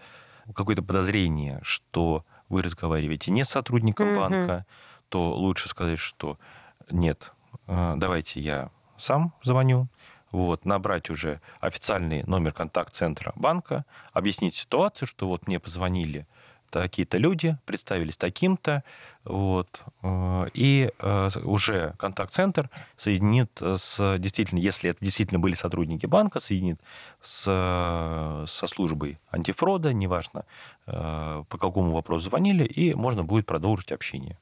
какое-то 0.54 0.82
подозрение, 0.82 1.60
что 1.62 2.24
вы 2.48 2.62
разговариваете 2.62 3.30
не 3.30 3.44
с 3.44 3.50
сотрудником 3.50 4.08
mm-hmm. 4.08 4.18
банка, 4.18 4.66
то 5.08 5.34
лучше 5.34 5.68
сказать, 5.68 5.98
что 5.98 6.38
нет, 6.90 7.32
э, 7.66 7.94
давайте 7.96 8.40
я 8.40 8.70
сам 8.96 9.34
звоню, 9.42 9.88
вот, 10.30 10.64
набрать 10.64 11.10
уже 11.10 11.40
официальный 11.60 12.24
номер 12.24 12.52
контакт-центра 12.52 13.32
банка, 13.36 13.84
объяснить 14.12 14.56
ситуацию, 14.56 15.06
что 15.06 15.28
вот 15.28 15.46
мне 15.46 15.60
позвонили 15.60 16.26
такие-то 16.82 17.18
люди, 17.18 17.56
представились 17.64 18.16
таким-то, 18.16 18.82
вот, 19.24 19.82
э, 20.02 20.46
и 20.54 20.90
э, 20.98 21.28
уже 21.44 21.94
контакт-центр 21.98 22.68
соединит 22.96 23.50
с, 23.60 24.18
действительно, 24.18 24.58
если 24.58 24.90
это 24.90 25.04
действительно 25.04 25.40
были 25.40 25.54
сотрудники 25.54 26.06
банка, 26.06 26.40
соединит 26.40 26.80
с, 27.22 27.44
со 27.44 28.66
службой 28.66 29.18
антифрода, 29.30 29.92
неважно, 29.92 30.44
э, 30.86 31.44
по 31.48 31.58
какому 31.58 31.92
вопросу 31.92 32.28
звонили, 32.28 32.64
и 32.64 32.94
можно 32.94 33.24
будет 33.24 33.46
продолжить 33.46 33.92
общение. 33.92 34.36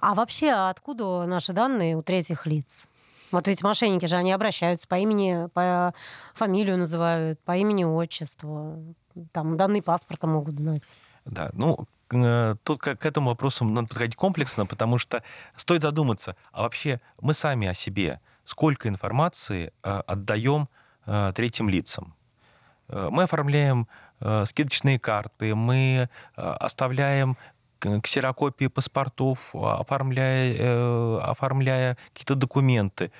А 0.00 0.14
вообще, 0.14 0.52
откуда 0.52 1.26
наши 1.26 1.52
данные 1.52 1.96
у 1.96 2.02
третьих 2.02 2.46
лиц? 2.46 2.86
Вот 3.30 3.46
ведь 3.46 3.62
мошенники 3.62 4.06
же, 4.06 4.16
они 4.16 4.32
обращаются 4.32 4.88
по 4.88 4.94
имени, 4.94 5.48
по 5.52 5.92
фамилию 6.34 6.78
называют, 6.78 7.38
по 7.40 7.56
имени, 7.56 7.84
отчеству. 7.84 8.94
Там 9.32 9.58
данные 9.58 9.82
паспорта 9.82 10.26
могут 10.26 10.56
знать. 10.56 10.84
Да, 11.28 11.50
ну, 11.52 11.86
э, 12.10 12.56
тут 12.64 12.80
к 12.80 13.06
этому 13.06 13.30
вопросу 13.30 13.64
надо 13.64 13.88
подходить 13.88 14.16
комплексно, 14.16 14.66
потому 14.66 14.98
что 14.98 15.22
стоит 15.56 15.82
задуматься, 15.82 16.36
а 16.52 16.62
вообще 16.62 17.00
мы 17.20 17.34
сами 17.34 17.68
о 17.68 17.74
себе 17.74 18.20
сколько 18.44 18.88
информации 18.88 19.72
э, 19.82 20.02
отдаем 20.06 20.68
э, 21.06 21.32
третьим 21.34 21.68
лицам? 21.68 22.14
Мы 22.90 23.24
оформляем 23.24 23.86
скидочные 24.46 24.98
карты, 24.98 25.54
мы 25.54 26.08
оставляем 26.36 27.36
ксерокопии 28.02 28.68
паспортов, 28.68 29.54
оформляя, 29.54 31.20
оформляя 31.20 31.98
какие-то 32.14 32.34
документы. 32.34 33.12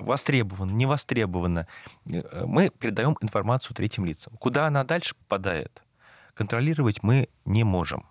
Востребовано, 0.00 0.72
не 0.72 0.86
востребовано. 0.86 1.68
Мы 2.04 2.70
передаем 2.70 3.16
информацию 3.20 3.76
третьим 3.76 4.04
лицам. 4.04 4.32
Куда 4.40 4.66
она 4.66 4.82
дальше 4.82 5.14
попадает? 5.14 5.81
Контролировать 6.34 7.02
мы 7.02 7.28
не 7.44 7.64
можем. 7.64 8.06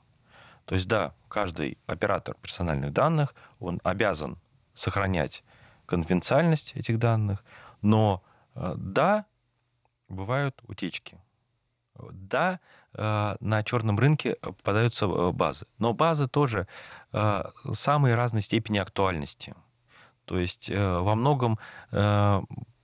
То 0.66 0.76
есть, 0.76 0.88
да, 0.88 1.14
каждый 1.28 1.78
оператор 1.88 2.36
персональных 2.42 2.94
данных, 2.94 3.36
он 3.60 3.80
обязан 3.84 4.38
сохранять 4.74 5.44
конфиденциальность 5.86 6.74
этих 6.76 7.00
данных, 7.00 7.44
но 7.82 8.24
э, 8.56 8.74
да, 8.78 9.26
бывают 10.08 10.62
утечки. 10.68 11.18
Да, 12.12 12.60
э, 12.94 13.36
на 13.40 13.64
черном 13.64 14.00
рынке 14.00 14.36
попадаются 14.36 15.06
э, 15.06 15.32
базы, 15.32 15.66
но 15.78 15.94
базы 15.94 16.28
тоже 16.28 16.68
самой 17.74 18.16
разной 18.16 18.42
степени 18.42 18.78
актуальности. 18.78 19.54
То 20.26 20.40
есть 20.40 20.70
во 20.70 21.16
многом 21.16 21.60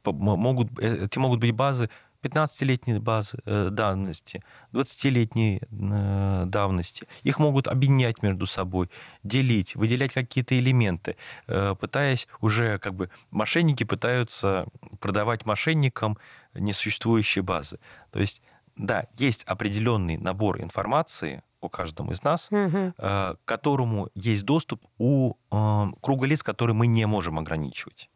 могут, 0.04 0.78
эти 0.80 1.18
могут 1.18 1.40
быть 1.40 1.56
базы 1.56 1.90
15-летней 2.22 3.00
базы 3.00 3.38
э, 3.46 3.70
давности, 3.72 4.44
20-летней 4.74 5.62
э, 5.62 6.44
давности. 6.46 7.08
Их 7.24 7.40
могут 7.40 7.68
объединять 7.68 8.22
между 8.24 8.46
собой, 8.46 8.90
делить, 9.24 9.76
выделять 9.76 10.14
какие-то 10.14 10.58
элементы, 10.58 11.16
э, 11.48 11.76
пытаясь 11.80 12.28
уже 12.42 12.80
как 12.80 12.96
бы 12.96 13.10
мошенники 13.32 13.84
пытаются 13.84 14.66
продавать 15.00 15.46
мошенникам 15.46 16.18
несуществующие 16.54 17.44
базы. 17.44 17.80
То 18.12 18.20
есть, 18.20 18.42
да, 18.76 19.06
есть 19.18 19.44
определенный 19.44 20.18
набор 20.18 20.62
информации 20.62 21.44
у 21.62 21.70
каждому 21.70 22.12
из 22.12 22.24
нас, 22.24 22.50
угу. 22.52 22.94
к 22.98 23.38
которому 23.46 24.10
есть 24.14 24.46
доступ 24.46 24.84
у 25.00 25.34
круга 25.50 26.28
лиц, 26.28 26.44
которые 26.44 26.76
мы 26.76 26.86
не 26.86 27.08
можем 27.08 27.40
ограничивать. 27.40 28.10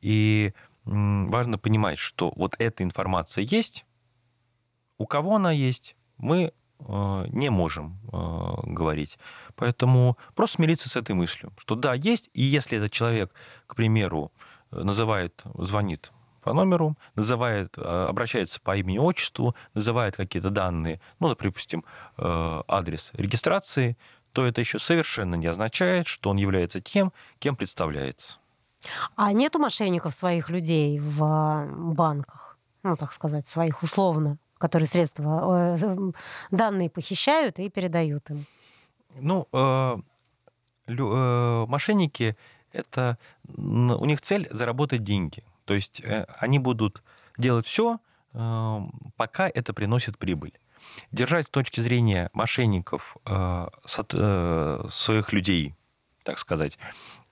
И 0.00 0.52
важно 0.88 1.58
понимать, 1.58 1.98
что 1.98 2.32
вот 2.36 2.54
эта 2.58 2.82
информация 2.82 3.44
есть, 3.44 3.84
у 4.96 5.06
кого 5.06 5.36
она 5.36 5.52
есть, 5.52 5.96
мы 6.16 6.52
э, 6.80 7.24
не 7.28 7.50
можем 7.50 7.98
э, 8.12 8.16
говорить. 8.64 9.18
Поэтому 9.54 10.16
просто 10.34 10.56
смириться 10.56 10.88
с 10.88 10.96
этой 10.96 11.14
мыслью, 11.14 11.52
что 11.58 11.74
да, 11.74 11.94
есть, 11.94 12.30
и 12.32 12.42
если 12.42 12.78
этот 12.78 12.90
человек, 12.90 13.32
к 13.66 13.74
примеру, 13.74 14.32
называет, 14.70 15.42
звонит 15.54 16.10
по 16.42 16.52
номеру, 16.52 16.96
называет, 17.14 17.76
э, 17.76 18.06
обращается 18.08 18.60
по 18.60 18.76
имени, 18.76 18.98
отчеству, 18.98 19.54
называет 19.74 20.16
какие-то 20.16 20.50
данные, 20.50 21.00
ну, 21.20 21.28
допустим, 21.28 21.84
адрес 22.16 23.10
регистрации, 23.12 23.96
то 24.32 24.46
это 24.46 24.60
еще 24.60 24.78
совершенно 24.78 25.36
не 25.36 25.46
означает, 25.46 26.06
что 26.06 26.30
он 26.30 26.36
является 26.36 26.80
тем, 26.80 27.12
кем 27.38 27.56
представляется. 27.56 28.38
А 29.16 29.32
нету 29.32 29.58
мошенников 29.58 30.14
своих 30.14 30.50
людей 30.50 30.98
в 30.98 31.66
банках, 31.94 32.58
ну, 32.82 32.96
так 32.96 33.12
сказать, 33.12 33.48
своих 33.48 33.82
условно, 33.82 34.38
которые 34.58 34.88
средства, 34.88 35.76
э, 35.76 36.12
данные 36.50 36.90
похищают 36.90 37.58
и 37.58 37.68
передают 37.70 38.30
им? 38.30 38.46
Ну, 39.20 39.48
э, 39.52 39.96
э, 40.86 41.64
мошенники 41.68 42.36
это 42.72 43.18
у 43.56 44.04
них 44.04 44.20
цель 44.20 44.48
заработать 44.50 45.02
деньги. 45.02 45.42
То 45.64 45.74
есть 45.74 46.02
они 46.38 46.58
будут 46.58 47.02
делать 47.36 47.66
все, 47.66 47.98
пока 48.32 49.48
это 49.48 49.72
приносит 49.72 50.18
прибыль. 50.18 50.52
Держать 51.12 51.46
с 51.46 51.50
точки 51.50 51.80
зрения 51.80 52.30
мошенников 52.32 53.16
своих 54.90 55.32
людей, 55.32 55.74
так 56.28 56.38
сказать, 56.38 56.76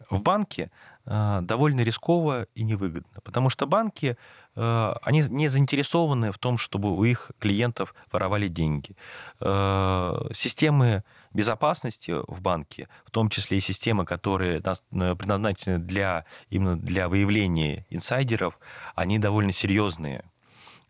в 0.08 0.22
банке 0.22 0.70
а, 1.04 1.42
довольно 1.42 1.82
рисково 1.82 2.46
и 2.54 2.64
невыгодно, 2.64 3.20
потому 3.24 3.50
что 3.50 3.66
банки, 3.66 4.16
а, 4.54 4.98
они 5.02 5.22
не 5.28 5.48
заинтересованы 5.48 6.32
в 6.32 6.38
том, 6.38 6.56
чтобы 6.56 6.96
у 6.96 7.04
их 7.04 7.30
клиентов 7.38 7.94
воровали 8.10 8.48
деньги. 8.48 8.96
А, 9.38 10.28
системы 10.32 11.04
безопасности 11.34 12.14
в 12.26 12.40
банке, 12.40 12.88
в 13.04 13.10
том 13.10 13.28
числе 13.28 13.58
и 13.58 13.60
системы, 13.60 14.06
которые 14.06 14.62
предназначены 14.62 15.78
для, 15.78 16.24
именно 16.48 16.78
для 16.78 17.10
выявления 17.10 17.84
инсайдеров, 17.90 18.58
они 18.94 19.18
довольно 19.18 19.52
серьезные. 19.52 20.24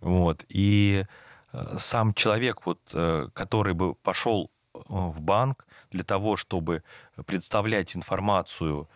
Вот. 0.01 0.45
И 0.49 1.07
э, 1.53 1.77
сам 1.79 2.15
человек, 2.15 2.67
вот, 2.67 2.79
э, 2.93 3.27
который 3.35 3.75
бы 3.75 3.97
пошел 3.97 4.53
в 4.89 5.21
банк 5.21 5.66
для 5.91 6.05
того, 6.05 6.37
чтобы 6.37 6.83
представлять 7.27 7.97
информацию 7.97 8.89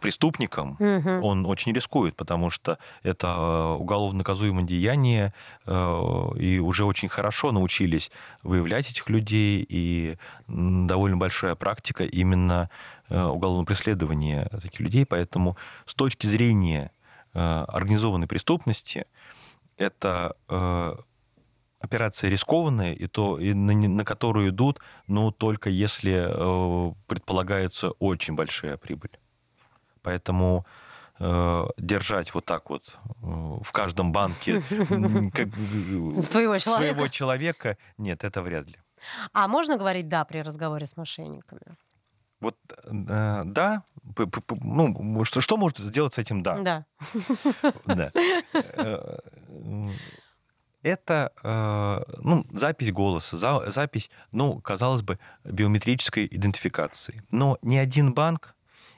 преступникам, 0.00 0.76
угу. 0.80 1.26
он 1.26 1.46
очень 1.46 1.72
рискует, 1.72 2.16
потому 2.16 2.50
что 2.50 2.78
это 3.02 3.28
э, 3.28 3.74
уголовно 3.78 4.18
наказуемое 4.18 4.64
деяние, 4.64 5.32
э, 5.64 6.30
и 6.38 6.58
уже 6.58 6.84
очень 6.84 7.08
хорошо 7.08 7.52
научились 7.52 8.10
выявлять 8.42 8.90
этих 8.90 9.08
людей, 9.08 9.64
и 9.68 10.16
довольно 10.48 11.16
большая 11.16 11.54
практика 11.54 12.04
именно 12.04 12.68
уголовного 13.08 13.64
преследования 13.64 14.48
таких 14.50 14.80
людей. 14.80 15.06
Поэтому 15.06 15.56
с 15.84 15.94
точки 15.94 16.26
зрения 16.26 16.90
организованной 17.32 18.26
преступности, 18.26 19.06
это 19.76 20.34
операция 21.80 22.30
рискованная, 22.30 22.92
и 22.92 23.06
то, 23.06 23.38
и 23.38 23.54
на, 23.54 23.74
на 23.74 24.04
которую 24.04 24.50
идут, 24.50 24.80
но 25.06 25.30
только 25.30 25.70
если 25.70 26.28
предполагается 27.06 27.90
очень 27.92 28.34
большая 28.34 28.76
прибыль. 28.76 29.18
Поэтому 30.02 30.66
э, 31.18 31.64
держать 31.78 32.34
вот 32.34 32.44
так 32.44 32.70
вот 32.70 32.98
э, 33.06 33.26
в 33.62 33.72
каждом 33.72 34.12
банке 34.12 34.60
как, 34.60 35.48
своего, 36.24 36.58
человека. 36.58 36.60
своего 36.60 37.08
человека, 37.08 37.76
нет, 37.98 38.24
это 38.24 38.42
вряд 38.42 38.66
ли. 38.68 38.76
А 39.32 39.48
можно 39.48 39.78
говорить 39.78 40.08
«да» 40.08 40.24
при 40.24 40.40
разговоре 40.40 40.86
с 40.86 40.96
мошенниками? 40.96 41.76
Вот 42.40 42.56
э, 42.84 43.42
да, 43.44 43.82
ну 44.48 45.24
что, 45.24 45.40
что 45.40 45.56
может 45.56 45.78
сделать 45.78 46.14
с 46.14 46.18
этим 46.18 46.42
да? 46.42 46.58
Да. 46.58 46.86
Да. 47.86 48.12
Это 50.82 51.32
э, 51.42 52.18
ну, 52.22 52.46
запись 52.52 52.92
голоса, 52.92 53.36
за, 53.36 53.70
запись, 53.70 54.10
ну, 54.32 54.60
казалось 54.60 55.02
бы, 55.02 55.18
биометрической 55.44 56.26
идентификации. 56.30 57.22
Но 57.30 57.58
ни 57.62 57.76
один 57.76 58.14
банк 58.14 58.54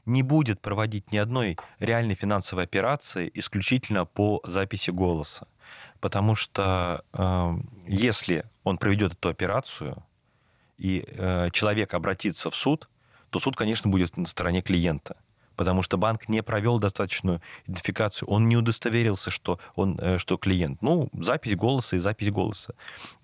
не 0.07 0.23
будет 0.23 0.61
проводить 0.61 1.13
ни 1.13 1.17
одной 1.17 1.57
реальной 1.81 2.15
финансовой 2.15 2.65
операции 2.65 3.31
исключительно 3.35 4.05
по 4.05 4.41
записи 4.45 4.91
голоса. 4.91 5.49
Потому 6.01 6.37
что 6.37 7.05
э, 7.13 7.55
если 7.89 8.45
он 8.63 8.79
проведет 8.79 9.15
эту 9.15 9.29
операцию, 9.29 10.05
и 10.79 11.05
э, 11.07 11.51
человек 11.53 11.95
обратится 11.95 12.51
в 12.51 12.57
суд, 12.57 12.89
то 13.31 13.39
суд, 13.39 13.57
конечно, 13.57 13.91
будет 13.91 14.17
на 14.17 14.27
стороне 14.27 14.63
клиента 14.63 15.17
потому 15.57 15.83
что 15.83 15.99
банк 15.99 16.29
не 16.29 16.43
провел 16.43 16.79
достаточную 16.79 17.41
идентификацию, 17.67 18.29
он 18.29 18.49
не 18.49 18.57
удостоверился, 18.57 19.31
что 19.31 19.59
он, 19.75 19.99
э, 20.01 20.19
что 20.19 20.37
клиент. 20.37 20.83
Ну, 20.83 21.09
запись 21.13 21.57
голоса 21.57 21.97
и 21.97 21.99
запись 21.99 22.31
голоса. 22.31 22.75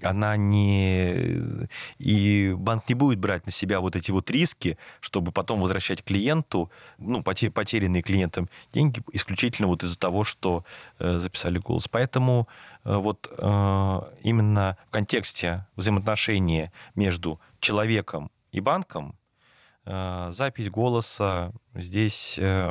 Она 0.03 0.37
не... 0.37 1.69
И 1.99 2.55
банк 2.57 2.89
не 2.89 2.95
будет 2.95 3.19
брать 3.19 3.47
на 3.47 3.53
себя 3.53 3.81
вот 3.81 3.97
эти 3.97 4.11
вот 4.11 4.31
риски, 4.31 4.79
чтобы 5.01 5.33
потом 5.33 5.61
возвращать 5.61 6.05
клиенту, 6.05 6.71
ну, 6.99 7.23
потерянные 7.23 8.03
клиентам 8.03 8.49
деньги 8.73 9.03
исключительно 9.13 9.69
вот 9.69 9.83
из-за 9.83 9.99
того, 9.99 10.25
что 10.25 10.65
э, 10.99 11.19
записали 11.19 11.59
голос. 11.59 11.89
Поэтому 11.89 12.49
э, 12.85 12.95
вот 12.97 13.29
именно 14.23 14.77
в 14.89 14.91
контексте 14.91 15.67
взаимоотношения 15.77 16.73
между 16.95 17.41
человеком 17.61 18.31
и 18.53 18.61
банком 18.61 19.15
запись 19.89 20.71
голоса 20.71 21.53
здесь 21.75 22.39
э, 22.39 22.71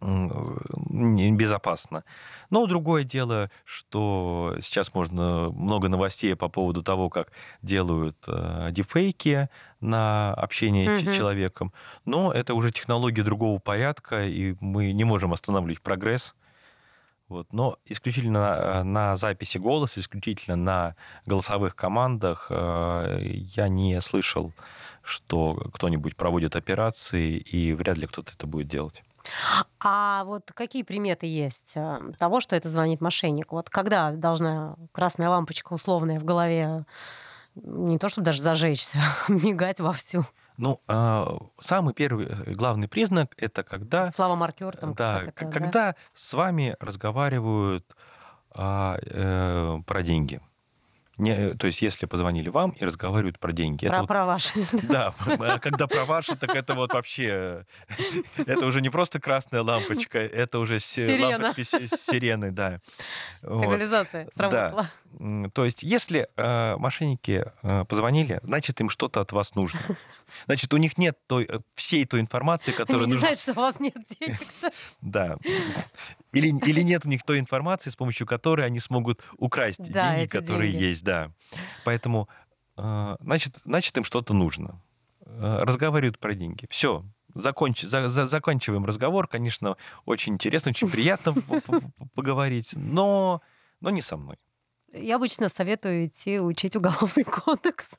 безопасно. 0.00 2.04
Но 2.50 2.66
другое 2.66 3.04
дело, 3.04 3.50
что 3.64 4.56
сейчас 4.60 4.94
можно 4.94 5.50
много 5.50 5.88
новостей 5.88 6.34
по 6.34 6.48
поводу 6.48 6.82
того, 6.82 7.10
как 7.10 7.30
делают 7.62 8.16
э, 8.26 8.70
дипфейки 8.72 9.48
на 9.80 10.34
общение 10.34 10.88
mm-hmm. 10.88 11.12
с 11.12 11.16
человеком. 11.16 11.72
Но 12.04 12.32
это 12.32 12.54
уже 12.54 12.72
технологии 12.72 13.22
другого 13.22 13.58
порядка, 13.58 14.24
и 14.24 14.56
мы 14.60 14.92
не 14.92 15.04
можем 15.04 15.32
останавливать 15.32 15.80
прогресс. 15.80 16.34
Вот. 17.28 17.52
Но 17.52 17.78
исключительно 17.84 18.40
на, 18.40 18.84
на 18.84 19.16
записи 19.16 19.58
голоса, 19.58 20.00
исключительно 20.00 20.56
на 20.56 20.96
голосовых 21.26 21.76
командах 21.76 22.46
э, 22.50 23.20
я 23.22 23.68
не 23.68 24.00
слышал 24.00 24.52
что 25.08 25.54
кто-нибудь 25.72 26.16
проводит 26.16 26.54
операции, 26.54 27.38
и 27.38 27.72
вряд 27.72 27.98
ли 27.98 28.06
кто-то 28.06 28.32
это 28.34 28.46
будет 28.46 28.68
делать. 28.68 29.02
А 29.80 30.24
вот 30.24 30.52
какие 30.54 30.82
приметы 30.82 31.26
есть 31.26 31.72
э, 31.76 32.00
того, 32.18 32.40
что 32.40 32.56
это 32.56 32.68
звонит 32.68 33.00
мошенник? 33.00 33.52
Вот 33.52 33.68
когда 33.68 34.12
должна 34.12 34.76
красная 34.92 35.28
лампочка 35.28 35.72
условная 35.72 36.20
в 36.20 36.24
голове 36.24 36.84
не 37.54 37.98
то 37.98 38.08
чтобы 38.08 38.24
даже 38.24 38.40
зажечься, 38.40 38.98
мигать 39.28 39.80
вовсю? 39.80 40.24
Ну, 40.56 40.80
а, 40.88 41.38
самый 41.60 41.94
первый 41.94 42.26
э, 42.26 42.52
главный 42.52 42.88
признак 42.88 43.34
это 43.36 43.62
когда... 43.62 44.10
Слава 44.12 44.34
маркер 44.34 44.76
там. 44.76 44.94
Да, 44.94 45.22
это, 45.22 45.32
когда 45.32 45.70
да? 45.70 45.94
с 46.14 46.32
вами 46.34 46.76
разговаривают 46.80 47.96
а, 48.50 48.98
э, 49.00 49.78
про 49.86 50.02
деньги. 50.02 50.40
Не, 51.18 51.54
то 51.54 51.66
есть, 51.66 51.82
если 51.82 52.06
позвонили 52.06 52.48
вам 52.48 52.70
и 52.70 52.84
разговаривают 52.84 53.38
про 53.38 53.52
деньги. 53.52 53.88
Про, 53.88 53.96
это 53.98 54.06
про 54.06 54.24
вот, 54.24 54.32
ваши. 54.32 54.66
Да, 54.88 55.14
а 55.26 55.58
когда 55.58 55.86
про 55.86 56.04
ваши, 56.04 56.36
так 56.36 56.54
это 56.54 56.74
вот 56.74 56.92
вообще... 56.92 57.66
Это 58.36 58.66
уже 58.66 58.80
не 58.80 58.90
просто 58.90 59.20
красная 59.20 59.62
лампочка, 59.62 60.18
это 60.18 60.58
уже 60.58 60.78
Сирена. 60.78 61.38
лампочки 61.38 61.86
с 61.86 62.06
сиреной, 62.06 62.50
да. 62.50 62.80
Сигнализация 63.42 64.28
сработала. 64.34 64.88
То 65.52 65.64
есть, 65.64 65.82
если 65.82 66.28
э, 66.36 66.76
мошенники 66.76 67.44
э, 67.62 67.84
позвонили, 67.84 68.40
значит, 68.42 68.80
им 68.80 68.88
что-то 68.88 69.20
от 69.20 69.32
вас 69.32 69.54
нужно. 69.54 69.80
Значит, 70.46 70.72
у 70.74 70.76
них 70.76 70.98
нет 70.98 71.18
той, 71.26 71.44
э, 71.44 71.60
всей 71.74 72.04
той 72.04 72.20
информации, 72.20 72.72
которая 72.72 73.04
Они 73.04 73.14
нужна. 73.14 73.30
Не 73.30 73.34
знают, 73.34 73.40
что 73.40 73.52
у 73.52 73.64
вас 73.64 73.80
нет 73.80 73.96
денег. 74.20 74.38
Да. 75.00 75.36
Или, 76.32 76.48
или 76.66 76.82
нет 76.82 77.06
у 77.06 77.08
них 77.08 77.22
той 77.22 77.38
информации, 77.38 77.90
с 77.90 77.96
помощью 77.96 78.26
которой 78.26 78.66
они 78.66 78.80
смогут 78.80 79.22
украсть 79.38 79.90
да, 79.90 80.16
деньги, 80.16 80.28
которые 80.28 80.72
деньги. 80.72 80.84
есть, 80.84 81.04
да. 81.04 81.30
Поэтому, 81.84 82.28
э, 82.76 83.16
значит, 83.20 83.58
значит, 83.64 83.96
им 83.96 84.04
что-то 84.04 84.34
нужно. 84.34 84.80
Э, 85.26 85.60
разговаривают 85.62 86.18
про 86.18 86.34
деньги. 86.34 86.66
Все, 86.70 87.04
законч... 87.34 87.82
за... 87.82 88.10
За... 88.10 88.26
заканчиваем 88.26 88.84
разговор. 88.84 89.28
Конечно, 89.28 89.76
очень 90.04 90.34
интересно, 90.34 90.70
очень 90.70 90.90
приятно 90.90 91.34
поговорить, 92.14 92.70
но... 92.74 93.42
но 93.80 93.90
не 93.90 94.02
со 94.02 94.16
мной. 94.16 94.36
Я 94.92 95.16
обычно 95.16 95.48
советую 95.48 96.06
идти 96.06 96.40
учить 96.40 96.76
уголовный 96.76 97.24
кодекс. 97.24 97.98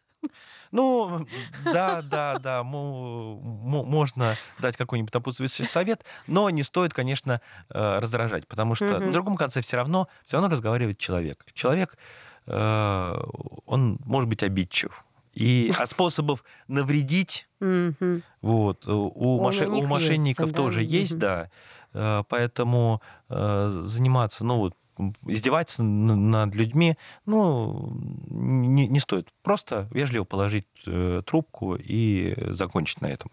Ну, 0.71 1.25
да, 1.65 2.01
да, 2.03 2.37
да, 2.37 2.63
можно 2.63 4.35
дать 4.59 4.77
какой-нибудь 4.77 5.13
напутствующий 5.13 5.65
совет, 5.65 6.03
но 6.27 6.49
не 6.49 6.63
стоит, 6.63 6.93
конечно, 6.93 7.41
э, 7.69 7.99
раздражать, 7.99 8.47
потому 8.47 8.75
что 8.75 8.99
на 8.99 9.11
другом 9.11 9.35
конце 9.35 9.61
все 9.61 9.77
равно, 9.77 10.07
все 10.25 10.37
равно 10.37 10.49
разговаривает 10.49 10.99
человек. 10.99 11.43
Человек, 11.53 11.97
э, 12.45 13.21
он 13.65 13.99
может 14.05 14.29
быть 14.29 14.43
обидчив. 14.43 15.03
И 15.33 15.71
от 15.77 15.89
способов 15.89 16.43
навредить, 16.67 17.47
вот, 17.59 18.87
у, 18.87 19.41
мошен, 19.41 19.71
у 19.71 19.87
мошенников 19.87 20.47
есть, 20.47 20.55
тоже 20.55 20.81
да? 20.81 20.85
есть, 20.85 21.17
да. 21.17 21.49
Э, 21.93 22.23
поэтому 22.29 23.01
заниматься, 23.27 24.45
ну 24.45 24.57
вот, 24.57 24.75
издеваться 25.25 25.83
над 25.83 26.55
людьми, 26.55 26.97
ну, 27.25 27.91
не, 28.29 28.87
не 28.87 28.99
стоит. 28.99 29.29
Просто 29.43 29.87
вежливо 29.91 30.23
положить 30.23 30.67
э, 30.85 31.21
трубку 31.25 31.75
и 31.75 32.35
закончить 32.51 33.01
на 33.01 33.07
этом. 33.07 33.31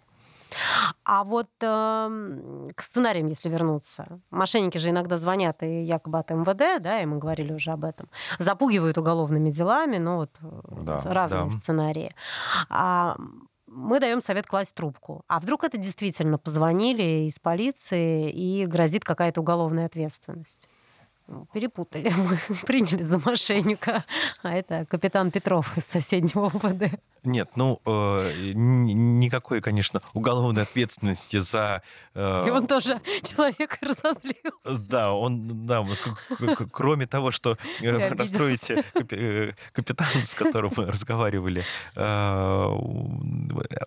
А 1.04 1.24
вот 1.24 1.48
э, 1.60 2.68
к 2.74 2.82
сценариям, 2.82 3.26
если 3.26 3.48
вернуться, 3.48 4.20
мошенники 4.30 4.78
же 4.78 4.90
иногда 4.90 5.18
звонят 5.18 5.62
и 5.62 5.82
якобы 5.82 6.18
от 6.18 6.30
МВД, 6.30 6.82
да, 6.82 7.02
и 7.02 7.06
мы 7.06 7.18
говорили 7.18 7.52
уже 7.52 7.72
об 7.72 7.84
этом, 7.84 8.08
запугивают 8.38 8.98
уголовными 8.98 9.50
делами, 9.50 9.98
ну 9.98 10.16
вот 10.16 10.30
э, 10.40 10.82
да, 10.82 11.00
разные 11.04 11.44
да. 11.44 11.50
сценарии. 11.50 12.14
А 12.68 13.16
мы 13.66 14.00
даем 14.00 14.20
совет 14.20 14.46
класть 14.46 14.74
трубку. 14.74 15.22
А 15.28 15.40
вдруг 15.40 15.64
это 15.64 15.76
действительно 15.76 16.38
позвонили 16.38 17.26
из 17.28 17.38
полиции 17.38 18.30
и 18.30 18.66
грозит 18.66 19.04
какая-то 19.04 19.40
уголовная 19.40 19.86
ответственность? 19.86 20.68
Перепутали. 21.52 22.10
Мы 22.16 22.38
приняли 22.66 23.02
за 23.02 23.18
мошенника, 23.18 24.04
а 24.42 24.54
это 24.54 24.86
капитан 24.86 25.30
Петров 25.30 25.76
из 25.76 25.84
соседнего 25.84 26.46
УВД. 26.46 26.98
Нет, 27.26 27.50
ну, 27.56 27.80
э, 27.84 28.52
никакой, 28.54 29.60
конечно, 29.60 30.00
уголовной 30.14 30.62
ответственности 30.62 31.38
за... 31.38 31.82
Э, 32.14 32.46
И 32.46 32.50
он 32.50 32.68
тоже 32.68 33.00
человек 33.22 33.78
разозлился. 33.82 34.88
Да, 34.88 35.12
он, 35.12 35.66
да, 35.66 35.84
кроме 36.70 37.08
того, 37.08 37.32
что 37.32 37.58
расстроите 37.82 38.84
капитана, 39.72 40.24
с 40.24 40.34
которым 40.34 40.72
мы 40.76 40.86
разговаривали, 40.86 41.64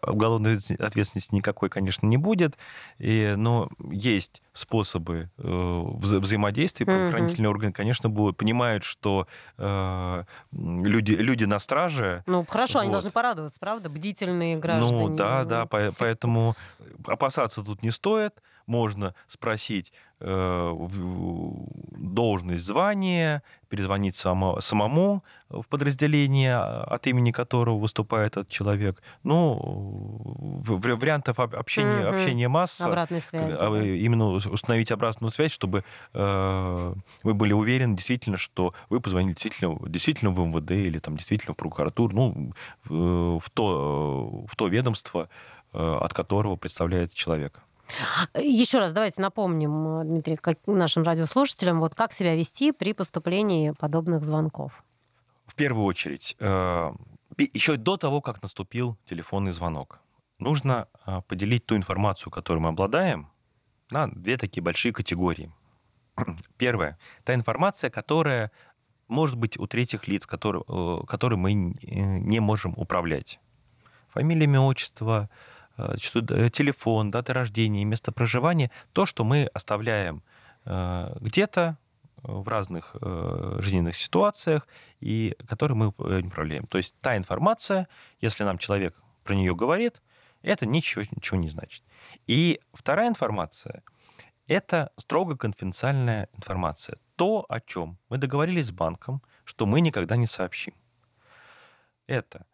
уголовной 0.05 0.57
ответственности 0.77 1.33
никакой, 1.33 1.69
конечно, 1.69 2.05
не 2.07 2.17
будет, 2.17 2.57
и, 2.97 3.35
но 3.37 3.69
есть 3.89 4.41
способы 4.51 5.29
э, 5.37 5.83
вза 5.95 6.19
взаимодействия. 6.19 6.85
Правоохранительные 7.29 7.49
органы, 7.49 7.71
конечно, 7.73 8.09
будут, 8.09 8.37
понимают, 8.37 8.83
что 8.83 9.27
э, 9.57 10.23
люди, 10.51 11.11
люди 11.13 11.45
на 11.45 11.59
страже. 11.59 12.23
Ну, 12.25 12.45
хорошо, 12.47 12.79
вот. 12.79 12.83
они 12.83 12.91
должны 12.91 13.11
порадоваться, 13.11 13.59
правда? 13.59 13.89
Бдительные 13.89 14.57
граждане. 14.57 15.07
Ну, 15.07 15.15
да, 15.15 15.43
да, 15.45 15.65
по- 15.65 15.89
поэтому 15.97 16.55
опасаться 17.05 17.63
тут 17.63 17.83
не 17.83 17.91
стоит. 17.91 18.33
Можно 18.69 19.15
спросить, 19.27 19.91
Э, 20.21 20.75
должность, 21.97 22.65
звание, 22.65 23.41
перезвонить 23.69 24.17
самому 24.17 25.23
в 25.47 25.63
подразделение, 25.67 26.55
а, 26.55 26.83
от 26.83 27.07
имени 27.07 27.31
которого 27.31 27.77
выступает 27.77 28.33
этот 28.33 28.49
человек. 28.49 29.01
Ну, 29.23 30.61
вариантов 30.65 31.39
общения, 31.39 32.01
mm-hmm. 32.01 32.15
общения 32.15 32.49
масса. 32.49 32.85
Обратной 32.85 33.21
связи. 33.21 33.55
А, 33.57 33.69
да. 33.69 33.81
Именно 33.81 34.31
установить 34.31 34.91
обратную 34.91 35.31
связь, 35.31 35.53
чтобы 35.53 35.85
э, 36.13 36.93
вы 37.23 37.33
были 37.33 37.53
уверены 37.53 37.95
действительно, 37.95 38.35
что 38.35 38.73
вы 38.89 38.99
позвонили 38.99 39.33
действительно, 39.35 39.77
действительно 39.87 40.31
в 40.31 40.39
МВД 40.45 40.71
или 40.71 40.99
там 40.99 41.15
действительно 41.15 41.53
в 41.53 41.57
прокуратуру, 41.57 42.13
ну, 42.13 42.53
в 43.39 43.49
то, 43.53 44.45
в 44.49 44.55
то 44.57 44.67
ведомство, 44.67 45.29
э, 45.71 45.97
от 46.01 46.13
которого 46.13 46.57
представляет 46.57 47.13
человек. 47.13 47.63
Еще 48.35 48.79
раз 48.79 48.93
давайте 48.93 49.21
напомним, 49.21 50.07
Дмитрий, 50.07 50.35
как, 50.35 50.57
нашим 50.67 51.03
радиослушателям, 51.03 51.79
вот 51.79 51.95
как 51.95 52.13
себя 52.13 52.35
вести 52.35 52.71
при 52.71 52.93
поступлении 52.93 53.71
подобных 53.71 54.23
звонков. 54.25 54.83
В 55.47 55.55
первую 55.55 55.85
очередь, 55.85 56.35
э, 56.39 56.91
еще 57.37 57.77
до 57.77 57.97
того, 57.97 58.21
как 58.21 58.41
наступил 58.41 58.97
телефонный 59.05 59.51
звонок, 59.51 59.99
нужно 60.37 60.87
э, 61.05 61.21
поделить 61.27 61.65
ту 61.65 61.75
информацию, 61.75 62.31
которую 62.31 62.63
мы 62.63 62.69
обладаем, 62.69 63.29
на 63.89 64.07
две 64.07 64.37
такие 64.37 64.61
большие 64.61 64.93
категории. 64.93 65.51
Первое. 66.57 66.99
Та 67.23 67.33
информация, 67.33 67.89
которая 67.89 68.51
может 69.07 69.35
быть 69.35 69.57
у 69.57 69.65
третьих 69.65 70.07
лиц, 70.07 70.27
которые, 70.27 70.63
э, 70.67 71.05
которые 71.07 71.39
мы 71.39 71.53
не 71.53 72.39
можем 72.39 72.73
управлять. 72.77 73.39
Фамилия, 74.09 74.45
имя, 74.45 74.61
отчество, 74.61 75.21
Э, 75.21 75.27
э, 75.29 75.48
телефон, 75.97 77.11
дата 77.11 77.33
рождения, 77.33 77.85
место 77.85 78.11
проживания, 78.11 78.71
то, 78.93 79.05
что 79.05 79.23
мы 79.23 79.49
оставляем 79.53 80.23
э, 80.65 81.17
где-то 81.21 81.77
в 82.21 82.47
разных 82.49 82.97
жизненных 83.59 83.95
ситуациях, 83.95 84.67
и 84.99 85.37
которые 85.47 85.77
мы 85.77 85.87
управляем. 85.87 86.67
То 86.67 86.77
есть 86.77 86.93
та 86.99 87.15
информация, 87.15 87.87
если 88.19 88.43
нам 88.43 88.57
человек 88.57 88.93
про 89.23 89.35
нее 89.35 89.55
говорит, 89.55 90.01
это 90.41 90.65
ничего, 90.65 91.03
ничего 91.15 91.37
не 91.37 91.49
значит. 91.49 91.83
И 92.27 92.59
вторая 92.73 93.07
информация– 93.07 93.83
это 94.47 94.91
строго 94.97 95.37
конфиденциальная 95.37 96.27
информация. 96.33 96.97
То, 97.15 97.45
о 97.47 97.61
чем 97.61 97.97
мы 98.09 98.17
договорились 98.17 98.67
с 98.67 98.71
банком, 98.71 99.21
что 99.45 99.65
мы 99.65 99.79
никогда 99.81 100.15
не 100.15 100.27
сообщим. 100.27 100.73
Это 102.07 102.45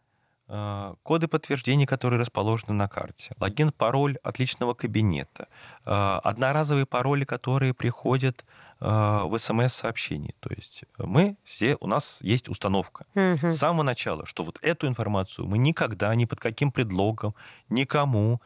коды 0.47 1.27
подтверждения, 1.27 1.87
которые 1.87 2.19
расположены 2.19 2.73
на 2.73 2.87
карте, 2.87 3.35
логин, 3.39 3.71
пароль 3.71 4.17
от 4.21 4.37
личного 4.37 4.75
кабинета, 4.75 5.47
а, 5.85 6.19
одноразовые 6.19 6.85
пароли, 6.85 7.25
которые 7.25 7.73
приходят 7.73 8.45
а, 8.79 9.25
в 9.25 9.37
смс-сообщении. 9.39 10.35
То 10.39 10.51
есть 10.55 10.83
мы 10.99 11.37
все, 11.43 11.77
у 11.79 11.87
нас 11.87 12.19
есть 12.21 12.47
установка 12.47 13.07
угу. 13.15 13.49
с 13.49 13.55
самого 13.55 13.81
начала, 13.81 14.27
что 14.27 14.43
вот 14.43 14.59
эту 14.61 14.87
информацию 14.87 15.47
мы 15.47 15.57
никогда, 15.57 16.13
ни 16.13 16.25
под 16.25 16.39
каким 16.39 16.71
предлогом, 16.71 17.33
никому 17.69 18.39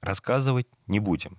рассказывать 0.00 0.68
не 0.86 1.00
будем. 1.00 1.38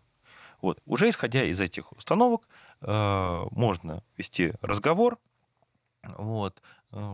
Вот. 0.61 0.79
Уже 0.85 1.09
исходя 1.09 1.43
из 1.43 1.59
этих 1.59 1.91
установок, 1.91 2.47
можно 2.79 4.03
вести 4.17 4.53
разговор, 4.61 5.17
вот, 6.03 6.61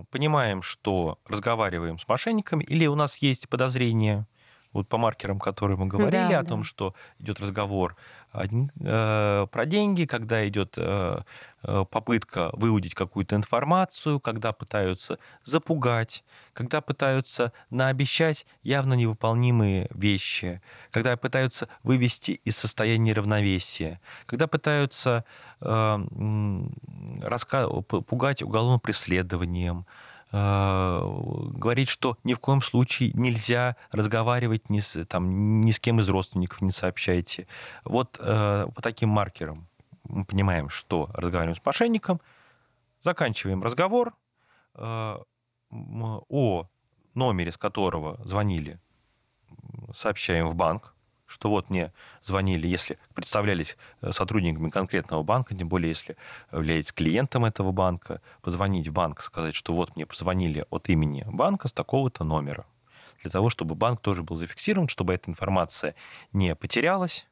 понимаем, 0.09 0.61
что 0.61 1.19
разговариваем 1.27 1.99
с 1.99 2.07
мошенниками, 2.07 2.63
или 2.63 2.85
у 2.87 2.95
нас 2.95 3.17
есть 3.17 3.49
подозрение, 3.49 4.27
вот 4.73 4.87
по 4.87 4.97
маркерам, 4.97 5.39
которые 5.39 5.77
мы 5.77 5.87
говорили, 5.87 6.31
да, 6.31 6.39
о 6.39 6.43
да. 6.43 6.49
том, 6.49 6.63
что 6.63 6.93
идет 7.17 7.39
разговор 7.39 7.95
э, 8.33 9.47
про 9.51 9.65
деньги, 9.65 10.05
когда 10.05 10.47
идет 10.47 10.75
э, 10.77 11.21
э, 11.63 11.85
попытка 11.89 12.51
выудить 12.53 12.93
какую-то 12.93 13.35
информацию, 13.35 14.19
когда 14.19 14.51
пытаются 14.53 15.17
запугать, 15.43 16.23
когда 16.53 16.81
пытаются 16.81 17.53
наобещать 17.69 18.45
явно 18.63 18.93
невыполнимые 18.93 19.87
вещи, 19.91 20.61
когда 20.91 21.17
пытаются 21.17 21.67
вывести 21.83 22.39
из 22.45 22.57
состояния 22.57 23.13
равновесия, 23.13 23.99
когда 24.25 24.47
пытаются 24.47 25.25
э, 25.61 25.97
раска... 27.21 27.67
пугать 27.67 28.43
уголовным 28.43 28.79
преследованием, 28.79 29.85
говорит, 30.31 31.89
что 31.89 32.17
ни 32.23 32.35
в 32.35 32.39
коем 32.39 32.61
случае 32.61 33.11
нельзя 33.13 33.75
разговаривать 33.91 34.69
ни 34.69 34.79
с, 34.79 35.05
там, 35.05 35.61
ни 35.61 35.71
с 35.71 35.79
кем 35.79 35.99
из 35.99 36.09
родственников, 36.09 36.61
не 36.61 36.71
сообщайте. 36.71 37.47
Вот 37.83 38.17
э, 38.19 38.67
по 38.73 38.81
таким 38.81 39.09
маркерам 39.09 39.67
мы 40.03 40.25
понимаем, 40.25 40.69
что 40.69 41.09
разговариваем 41.13 41.55
с 41.55 41.65
мошенником, 41.65 42.21
заканчиваем 43.01 43.63
разговор 43.63 44.13
э, 44.75 45.17
о 45.71 46.69
номере, 47.15 47.51
с 47.51 47.57
которого 47.57 48.23
звонили, 48.23 48.79
сообщаем 49.93 50.47
в 50.47 50.55
банк, 50.55 50.95
что 51.29 51.49
вот 51.49 51.69
мне 51.69 51.93
звонили, 52.23 52.67
если 52.67 52.97
представлялись 53.13 53.77
э, 54.01 54.11
сотрудниками 54.11 54.69
конкретного 54.69 55.21
банка, 55.21 55.55
тем 55.55 55.69
более 55.69 55.89
если 55.89 56.17
являетесь 56.51 56.91
клиентом 56.91 57.45
этого 57.45 57.71
банка, 57.71 58.21
позвонить 58.41 58.87
в 58.87 58.91
банк, 58.91 59.21
сказать, 59.21 59.53
что 59.53 59.73
вот 59.73 59.95
мне 59.95 60.05
позвонили 60.05 60.65
от 60.71 60.89
имени 60.89 61.23
банка 61.27 61.67
с 61.67 61.71
такого-то 61.71 62.23
номера. 62.23 62.65
Для 63.21 63.29
того, 63.29 63.49
чтобы 63.49 63.75
банк 63.75 64.01
тоже 64.01 64.23
был 64.23 64.35
зафиксирован, 64.35 64.87
чтобы 64.87 65.13
эта 65.13 65.29
информация 65.29 65.93
не 66.33 66.55
потерялась, 66.55 67.27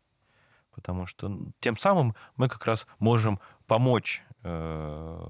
потому 0.75 1.07
что 1.07 1.36
тем 1.60 1.75
самым 1.75 2.15
мы 2.36 2.49
как 2.49 2.65
раз 2.65 2.86
можем 2.99 3.39
помочь 3.65 4.21
э, 4.43 5.29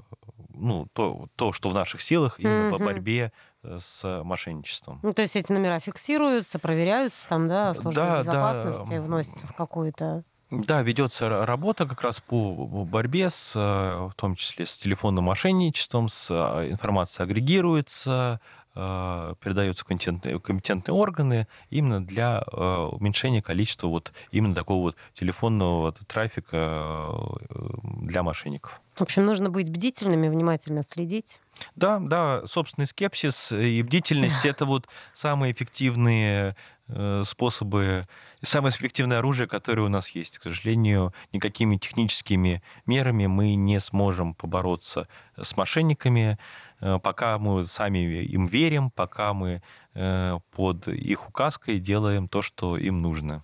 ну, 0.50 0.88
то, 0.94 1.30
то, 1.36 1.54
что 1.54 1.70
в 1.70 1.74
наших 1.74 2.02
силах 2.02 2.40
именно 2.40 2.68
mm-hmm. 2.68 2.78
по 2.78 2.84
борьбе 2.84 3.32
с 3.64 4.24
мошенничеством. 4.24 5.00
Ну, 5.04 5.14
то 5.14 5.22
есть 5.22 5.36
эти 5.36 5.52
номера 5.52 5.80
фиксируются, 5.80 6.60
проверяются 6.60 7.28
там, 7.28 7.48
да, 7.48 7.74
служба 7.74 8.02
да, 8.02 8.20
безопасности 8.20 8.96
да. 8.96 9.02
вносятся 9.02 9.48
в 9.48 9.54
какую-то... 9.54 10.24
Да, 10.50 10.82
ведется 10.82 11.46
работа 11.46 11.86
как 11.86 12.02
раз 12.04 12.22
по 12.22 12.54
борьбе 12.86 13.30
с, 13.30 13.54
э, 13.56 14.08
в 14.08 14.14
том 14.16 14.36
числе 14.36 14.66
с 14.66 14.78
телефонным 14.78 15.26
мошенничеством, 15.26 16.08
с 16.08 16.32
э, 16.32 16.72
информация 16.72 17.26
агрегируется, 17.26 18.40
передаются 18.74 19.84
компетентные, 19.84 20.40
компетентные 20.40 20.94
органы 20.94 21.48
именно 21.72 22.06
для 22.06 22.44
уменьшения 22.44 23.42
количества 23.42 23.88
вот 23.88 24.14
именно 24.30 24.54
такого 24.54 24.82
вот 24.84 24.96
телефонного 25.16 25.94
трафика 26.08 27.16
для 27.50 28.22
мошенников. 28.22 28.80
В 28.98 29.04
общем, 29.04 29.28
нужно 29.28 29.52
быть 29.52 29.70
бдительными, 29.70 30.28
внимательно 30.28 30.82
следить. 30.82 31.40
Да, 31.76 32.00
да, 32.00 32.42
собственный 32.48 32.88
скепсис 32.88 33.52
и 33.52 33.84
бдительность 33.84 34.44
это 34.46 34.66
вот 34.66 34.88
самые 35.14 35.54
эффективные 35.54 36.56
э, 36.88 37.24
способы, 37.24 38.08
самое 38.42 38.74
эффективное 38.74 39.20
оружие, 39.20 39.48
которое 39.48 39.84
у 39.84 39.90
нас 39.90 40.10
есть. 40.10 40.40
К 40.40 40.44
сожалению, 40.44 41.14
никакими 41.32 41.78
техническими 41.78 42.64
мерами 42.88 43.28
мы 43.28 43.54
не 43.54 43.80
сможем 43.80 44.34
побороться 44.34 45.08
с 45.40 45.56
мошенниками, 45.56 46.40
э, 46.82 46.98
пока 46.98 47.38
мы 47.38 47.68
сами 47.68 48.00
им 48.24 48.48
верим, 48.48 48.90
пока 48.90 49.34
мы 49.36 49.62
э, 49.94 50.40
под 50.56 50.88
их 50.88 51.30
указкой 51.30 51.80
делаем 51.80 52.28
то, 52.28 52.42
что 52.42 52.78
им 52.78 53.04
нужно. 53.04 53.44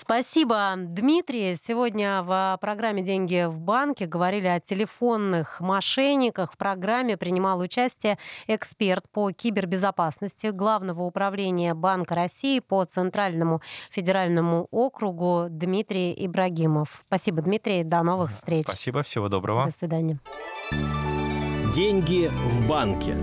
Спасибо, 0.00 0.74
Дмитрий. 0.76 1.56
Сегодня 1.56 2.22
в 2.22 2.56
программе 2.60 3.02
«Деньги 3.02 3.46
в 3.46 3.58
банке» 3.58 4.06
говорили 4.06 4.46
о 4.46 4.60
телефонных 4.60 5.60
мошенниках. 5.60 6.52
В 6.52 6.56
программе 6.56 7.16
принимал 7.16 7.58
участие 7.58 8.16
эксперт 8.46 9.04
по 9.10 9.32
кибербезопасности 9.32 10.46
Главного 10.46 11.02
управления 11.02 11.74
Банка 11.74 12.14
России 12.14 12.60
по 12.60 12.84
Центральному 12.84 13.60
федеральному 13.90 14.68
округу 14.70 15.48
Дмитрий 15.50 16.14
Ибрагимов. 16.16 17.02
Спасибо, 17.06 17.42
Дмитрий. 17.42 17.82
До 17.82 18.02
новых 18.02 18.30
встреч. 18.30 18.64
Спасибо. 18.66 19.02
Всего 19.02 19.28
доброго. 19.28 19.66
До 19.66 19.72
свидания. 19.72 20.20
Деньги 21.74 22.30
в 22.30 22.68
банке. 22.68 23.16